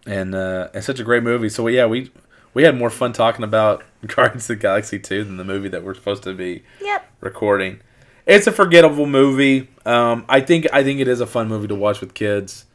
and 0.05 0.33
uh, 0.35 0.69
and 0.73 0.83
such 0.83 0.99
a 0.99 1.03
great 1.03 1.23
movie. 1.23 1.49
So 1.49 1.67
yeah, 1.67 1.85
we 1.85 2.11
we 2.53 2.63
had 2.63 2.77
more 2.77 2.89
fun 2.89 3.13
talking 3.13 3.43
about 3.43 3.83
Guardians 4.07 4.43
of 4.49 4.57
the 4.57 4.61
Galaxy 4.61 4.99
2 4.99 5.23
than 5.23 5.37
the 5.37 5.43
movie 5.43 5.69
that 5.69 5.83
we're 5.83 5.93
supposed 5.93 6.23
to 6.23 6.33
be 6.33 6.63
Yep. 6.81 7.05
recording. 7.21 7.79
It's 8.25 8.45
a 8.47 8.51
forgettable 8.51 9.05
movie. 9.07 9.69
Um, 9.85 10.25
I 10.29 10.41
think 10.41 10.67
I 10.73 10.83
think 10.83 10.99
it 10.99 11.07
is 11.07 11.21
a 11.21 11.27
fun 11.27 11.47
movie 11.47 11.67
to 11.67 11.75
watch 11.75 12.01
with 12.01 12.13
kids. 12.13 12.65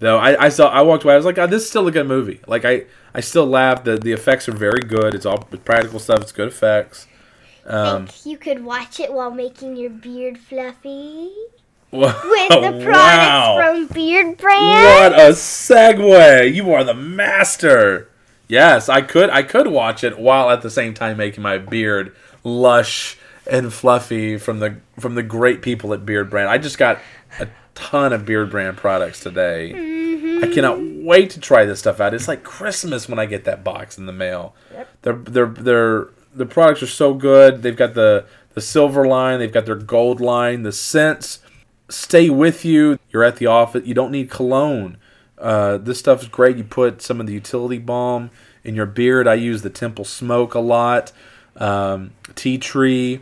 Though 0.00 0.16
I, 0.18 0.44
I 0.44 0.48
saw 0.48 0.68
I 0.68 0.82
walked 0.82 1.04
away, 1.04 1.14
I 1.14 1.16
was 1.16 1.26
like, 1.26 1.38
oh, 1.38 1.46
this 1.46 1.62
is 1.64 1.68
still 1.68 1.86
a 1.88 1.90
good 1.92 2.06
movie. 2.06 2.40
Like 2.46 2.64
I, 2.64 2.84
I 3.14 3.20
still 3.20 3.46
laughed. 3.46 3.84
The 3.84 3.96
the 3.96 4.12
effects 4.12 4.48
are 4.48 4.52
very 4.52 4.80
good. 4.80 5.14
It's 5.14 5.26
all 5.26 5.38
practical 5.38 5.98
stuff. 5.98 6.20
It's 6.20 6.32
good 6.32 6.48
effects. 6.48 7.06
Um, 7.66 8.06
Think 8.06 8.26
you 8.26 8.38
could 8.38 8.64
watch 8.64 8.98
it 8.98 9.12
while 9.12 9.30
making 9.30 9.76
your 9.76 9.90
beard 9.90 10.38
fluffy 10.38 11.30
wow. 11.90 12.14
with 12.24 12.48
the 12.48 12.80
products 12.84 13.60
from 13.60 13.67
Beard 13.98 14.36
Brand. 14.36 14.84
What 14.84 15.12
a 15.12 15.32
segue! 15.32 16.54
You 16.54 16.72
are 16.72 16.84
the 16.84 16.94
master. 16.94 18.08
Yes, 18.46 18.88
I 18.88 19.02
could 19.02 19.28
I 19.28 19.42
could 19.42 19.66
watch 19.66 20.04
it 20.04 20.16
while 20.16 20.50
at 20.50 20.62
the 20.62 20.70
same 20.70 20.94
time 20.94 21.16
making 21.16 21.42
my 21.42 21.58
beard 21.58 22.14
lush 22.44 23.18
and 23.50 23.72
fluffy 23.72 24.38
from 24.38 24.60
the 24.60 24.76
from 25.00 25.16
the 25.16 25.24
great 25.24 25.62
people 25.62 25.92
at 25.92 26.06
Beard 26.06 26.30
Brand. 26.30 26.48
I 26.48 26.58
just 26.58 26.78
got 26.78 27.00
a 27.40 27.48
ton 27.74 28.12
of 28.12 28.24
Beard 28.24 28.52
Brand 28.52 28.76
products 28.76 29.18
today. 29.18 29.72
Mm-hmm. 29.74 30.44
I 30.44 30.54
cannot 30.54 30.78
wait 30.80 31.30
to 31.30 31.40
try 31.40 31.64
this 31.64 31.80
stuff 31.80 31.98
out. 31.98 32.14
It's 32.14 32.28
like 32.28 32.44
Christmas 32.44 33.08
when 33.08 33.18
I 33.18 33.26
get 33.26 33.42
that 33.46 33.64
box 33.64 33.98
in 33.98 34.06
the 34.06 34.12
mail. 34.12 34.54
They're 35.02 35.14
they're 35.14 35.46
they're 35.46 36.08
the 36.32 36.46
products 36.46 36.84
are 36.84 36.86
so 36.86 37.14
good. 37.14 37.62
They've 37.62 37.74
got 37.74 37.94
the 37.94 38.26
the 38.54 38.60
silver 38.60 39.08
line, 39.08 39.40
they've 39.40 39.52
got 39.52 39.66
their 39.66 39.74
gold 39.74 40.20
line, 40.20 40.62
the 40.62 40.70
scents 40.70 41.40
stay 41.88 42.30
with 42.30 42.64
you. 42.64 42.98
You're 43.10 43.24
at 43.24 43.36
the 43.36 43.46
office. 43.46 43.86
You 43.86 43.94
don't 43.94 44.12
need 44.12 44.30
cologne. 44.30 44.98
Uh, 45.36 45.78
this 45.78 45.98
stuff 45.98 46.22
is 46.22 46.28
great. 46.28 46.56
You 46.56 46.64
put 46.64 47.00
some 47.00 47.20
of 47.20 47.26
the 47.26 47.32
utility 47.32 47.78
balm 47.78 48.30
in 48.64 48.74
your 48.74 48.86
beard. 48.86 49.28
I 49.28 49.34
use 49.34 49.62
the 49.62 49.70
Temple 49.70 50.04
Smoke 50.04 50.54
a 50.54 50.60
lot, 50.60 51.12
um, 51.56 52.12
tea 52.34 52.58
tree, 52.58 53.20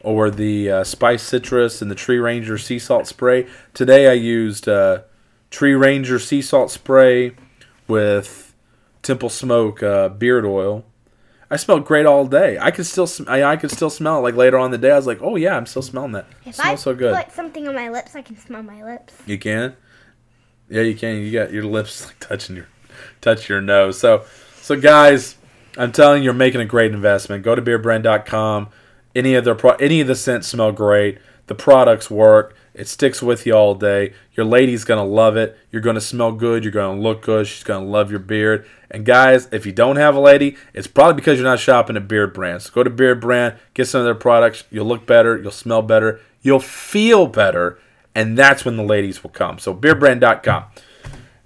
or 0.00 0.30
the 0.30 0.70
uh, 0.70 0.84
spice 0.84 1.22
citrus 1.22 1.82
and 1.82 1.90
the 1.90 1.94
Tree 1.94 2.18
Ranger 2.18 2.58
sea 2.58 2.78
salt 2.78 3.06
spray. 3.06 3.46
Today 3.74 4.08
I 4.08 4.12
used 4.12 4.68
uh, 4.68 5.02
Tree 5.50 5.74
Ranger 5.74 6.18
sea 6.18 6.42
salt 6.42 6.70
spray 6.70 7.32
with 7.88 8.54
Temple 9.02 9.30
Smoke 9.30 9.82
uh, 9.82 10.08
beard 10.08 10.44
oil. 10.44 10.84
I 11.50 11.56
smelled 11.56 11.84
great 11.86 12.04
all 12.06 12.26
day. 12.26 12.58
I 12.60 12.70
could 12.70 12.84
still, 12.86 13.06
sm- 13.06 13.24
I, 13.28 13.42
I 13.42 13.56
could 13.56 13.70
still 13.70 13.88
smell 13.90 14.18
it. 14.18 14.22
Like 14.22 14.34
later 14.34 14.58
on 14.58 14.66
in 14.66 14.70
the 14.72 14.78
day, 14.78 14.90
I 14.90 14.96
was 14.96 15.06
like, 15.06 15.20
"Oh 15.22 15.36
yeah, 15.36 15.56
I'm 15.56 15.64
still 15.66 15.82
smelling 15.82 16.12
that. 16.12 16.26
It 16.44 16.50
If 16.50 16.54
smells 16.56 16.80
I 16.80 16.82
so 16.82 16.94
good." 16.94 17.14
put 17.16 17.32
something 17.32 17.66
on 17.66 17.74
my 17.74 17.88
lips, 17.88 18.14
I 18.14 18.22
can 18.22 18.36
smell 18.36 18.62
my 18.62 18.82
lips. 18.84 19.14
You 19.26 19.38
can. 19.38 19.74
Yeah, 20.68 20.82
you 20.82 20.94
can. 20.94 21.16
You 21.16 21.32
got 21.32 21.50
your 21.52 21.64
lips 21.64 22.04
like 22.06 22.18
touching 22.20 22.56
your 22.56 22.68
touch 23.20 23.48
your 23.48 23.60
nose. 23.62 23.98
So 23.98 24.24
so 24.60 24.78
guys, 24.78 25.36
I'm 25.78 25.92
telling 25.92 26.22
you, 26.22 26.26
you're 26.26 26.34
making 26.34 26.60
a 26.60 26.66
great 26.66 26.92
investment. 26.92 27.42
Go 27.44 27.54
to 27.54 27.62
beardbrand.com. 27.62 28.68
Any 29.14 29.34
of 29.34 29.44
their 29.44 29.54
pro- 29.54 29.72
any 29.76 30.00
of 30.02 30.06
the 30.06 30.14
scents 30.16 30.48
smell 30.48 30.72
great. 30.72 31.18
The 31.46 31.54
products 31.54 32.10
work. 32.10 32.54
It 32.78 32.86
sticks 32.86 33.20
with 33.20 33.44
you 33.44 33.54
all 33.54 33.74
day. 33.74 34.12
Your 34.34 34.46
lady's 34.46 34.84
gonna 34.84 35.04
love 35.04 35.36
it. 35.36 35.58
You're 35.72 35.82
gonna 35.82 36.00
smell 36.00 36.30
good. 36.30 36.62
You're 36.62 36.72
gonna 36.72 37.00
look 37.00 37.22
good. 37.22 37.48
She's 37.48 37.64
gonna 37.64 37.84
love 37.84 38.10
your 38.10 38.20
beard. 38.20 38.64
And 38.88 39.04
guys, 39.04 39.48
if 39.50 39.66
you 39.66 39.72
don't 39.72 39.96
have 39.96 40.14
a 40.14 40.20
lady, 40.20 40.56
it's 40.72 40.86
probably 40.86 41.14
because 41.14 41.38
you're 41.38 41.48
not 41.48 41.58
shopping 41.58 41.96
at 41.96 42.06
Beard 42.06 42.32
Brand. 42.32 42.62
So 42.62 42.70
go 42.72 42.84
to 42.84 42.90
Beard 42.90 43.20
Brand, 43.20 43.56
get 43.74 43.88
some 43.88 44.02
of 44.02 44.04
their 44.04 44.14
products. 44.14 44.62
You'll 44.70 44.86
look 44.86 45.06
better. 45.06 45.36
You'll 45.36 45.50
smell 45.50 45.82
better. 45.82 46.20
You'll 46.40 46.60
feel 46.60 47.26
better, 47.26 47.80
and 48.14 48.38
that's 48.38 48.64
when 48.64 48.76
the 48.76 48.84
ladies 48.84 49.24
will 49.24 49.30
come. 49.30 49.58
So 49.58 49.74
beardbrand.com. 49.74 50.64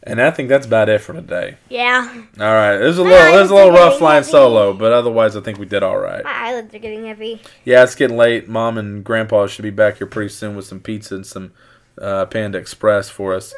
And 0.04 0.20
I 0.20 0.32
think 0.32 0.48
that's 0.48 0.66
about 0.66 0.88
it 0.88 1.00
for 1.00 1.12
today. 1.12 1.56
Yeah. 1.68 2.08
All 2.40 2.44
right, 2.44 2.76
this 2.78 2.90
is 2.90 2.98
a 2.98 3.02
little, 3.04 3.32
this 3.32 3.44
is 3.44 3.50
a 3.50 3.54
little 3.54 3.70
rough 3.70 3.98
flying 3.98 4.22
heavy. 4.22 4.32
solo, 4.32 4.72
but 4.72 4.92
otherwise, 4.92 5.36
I 5.36 5.40
think 5.40 5.58
we 5.58 5.66
did 5.66 5.84
all 5.84 5.98
right. 5.98 6.24
My 6.24 6.32
eyelids 6.32 6.74
are 6.74 6.78
getting 6.80 7.06
heavy. 7.06 7.40
Yeah, 7.64 7.84
it's 7.84 7.94
getting 7.94 8.16
late. 8.16 8.48
Mom 8.48 8.78
and 8.78 9.04
Grandpa 9.04 9.46
should 9.46 9.62
be 9.62 9.70
back 9.70 9.98
here 9.98 10.08
pretty 10.08 10.30
soon 10.30 10.56
with 10.56 10.64
some 10.64 10.80
pizza 10.80 11.14
and 11.14 11.24
some 11.26 11.52
uh, 12.00 12.26
Panda 12.26 12.58
Express 12.58 13.08
for 13.10 13.32
us. 13.32 13.54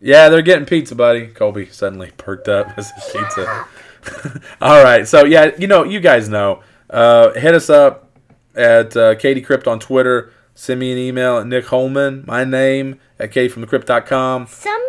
Yeah, 0.00 0.28
they're 0.30 0.42
getting 0.42 0.64
pizza, 0.66 0.94
buddy. 0.94 1.28
Colby 1.28 1.66
suddenly 1.66 2.12
perked 2.16 2.48
up 2.48 2.72
as 2.78 2.90
his 2.90 3.04
pizza. 3.12 3.66
All 4.62 4.82
right, 4.82 5.06
so 5.06 5.24
yeah, 5.24 5.50
you 5.58 5.66
know, 5.66 5.84
you 5.84 6.00
guys 6.00 6.28
know. 6.28 6.62
Uh, 6.88 7.32
hit 7.32 7.54
us 7.54 7.68
up 7.68 8.10
at 8.54 8.96
uh, 8.96 9.14
Katie 9.16 9.40
Crypt 9.42 9.66
on 9.66 9.80
Twitter. 9.80 10.32
Send 10.54 10.80
me 10.80 10.92
an 10.92 10.98
email 10.98 11.38
at 11.38 11.46
Nick 11.46 11.66
Holman, 11.66 12.24
my 12.26 12.44
name, 12.44 13.00
at 13.18 13.32
kfromthecrypt.com. 13.32 14.46
Somebody 14.46 14.84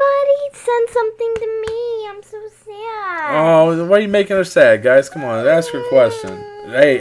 send 0.54 0.89
something 0.89 1.34
to 1.36 1.63
me. 1.67 2.08
I'm 2.08 2.23
so 2.23 2.49
sad. 2.65 3.36
Oh, 3.36 3.86
why 3.88 3.97
are 3.97 3.99
you 4.01 4.08
making 4.08 4.36
her 4.36 4.43
sad, 4.43 4.84
guys? 4.84 5.10
Come 5.10 5.23
on, 5.23 5.45
ask 5.47 5.71
her 5.71 5.84
a 5.84 5.89
question. 5.89 6.38
Hey, 6.67 6.97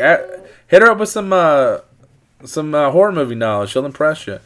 hit 0.66 0.82
her 0.82 0.90
up 0.90 0.98
with 0.98 1.08
some 1.08 1.32
uh, 1.32 1.78
some 2.44 2.74
uh, 2.74 2.90
horror 2.90 3.12
movie 3.12 3.34
knowledge. 3.34 3.70
She'll 3.70 3.86
impress 3.86 4.26
you. 4.26 4.40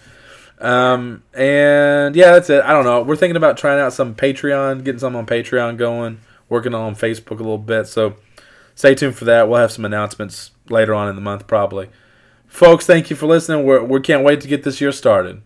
Um, 0.60 1.22
and 1.34 2.16
yeah, 2.16 2.32
that's 2.32 2.50
it. 2.50 2.62
I 2.64 2.72
don't 2.72 2.84
know. 2.84 3.02
We're 3.02 3.16
thinking 3.16 3.36
about 3.36 3.56
trying 3.56 3.80
out 3.80 3.92
some 3.92 4.14
Patreon, 4.14 4.84
getting 4.84 4.98
some 4.98 5.14
on 5.14 5.26
Patreon 5.26 5.76
going, 5.76 6.20
working 6.48 6.74
on 6.74 6.94
Facebook 6.94 7.36
a 7.38 7.42
little 7.42 7.58
bit. 7.58 7.86
So 7.86 8.16
stay 8.74 8.94
tuned 8.94 9.16
for 9.16 9.24
that. 9.26 9.48
We'll 9.48 9.60
have 9.60 9.72
some 9.72 9.84
announcements 9.84 10.50
later 10.68 10.94
on 10.94 11.08
in 11.08 11.14
the 11.14 11.22
month, 11.22 11.46
probably. 11.46 11.88
Folks, 12.48 12.86
thank 12.86 13.10
you 13.10 13.16
for 13.16 13.26
listening. 13.26 13.64
We're, 13.64 13.82
we 13.84 14.00
can't 14.00 14.24
wait 14.24 14.40
to 14.40 14.48
get 14.48 14.64
this 14.64 14.80
year 14.80 14.90
started. 14.90 15.42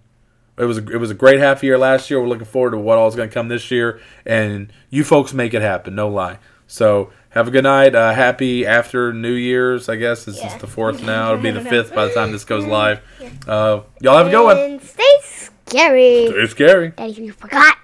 It 0.57 0.65
was 0.65 0.79
a, 0.79 0.87
it 0.89 0.97
was 0.99 1.11
a 1.11 1.15
great 1.15 1.41
half 1.41 1.63
year 1.63 1.77
last 1.77 2.11
year. 2.11 2.21
We're 2.21 2.29
looking 2.29 2.45
forward 2.45 2.71
to 2.73 2.79
what 2.79 2.99
all 2.99 3.09
is 3.09 3.15
going 3.15 3.29
to 3.29 3.33
come 3.35 3.49
this 3.49 3.71
year, 3.71 4.01
and 4.25 4.73
you 4.91 5.03
folks 5.03 5.33
make 5.33 5.55
it 5.55 5.63
happen. 5.63 5.95
No 5.95 6.09
lie. 6.09 6.39
So 6.67 7.11
have 7.31 7.49
a 7.49 7.51
good 7.51 7.65
night. 7.65 7.95
Uh, 7.95 8.13
happy 8.13 8.65
after 8.67 9.13
New 9.13 9.33
Year's. 9.33 9.89
I 9.89 9.97
guess 9.97 10.25
this 10.25 10.43
is 10.43 10.55
the 10.57 10.67
fourth 10.67 11.03
now. 11.03 11.33
It'll 11.33 11.43
be 11.43 11.51
the 11.51 11.61
fifth 11.69 11.95
by 11.95 12.07
the 12.07 12.15
time 12.15 12.33
this 12.33 12.45
goes 12.45 12.65
live. 12.65 13.01
Uh, 13.47 13.81
y'all 14.01 14.19
have 14.19 14.29
a 14.29 14.31
good 14.31 14.45
one. 14.45 14.59
And 14.59 14.83
stay 14.83 15.19
scary. 15.23 16.29
Stay 16.29 16.47
scary. 16.47 16.89
Daddy, 16.91 17.13
you 17.13 17.33
forgot. 17.33 17.79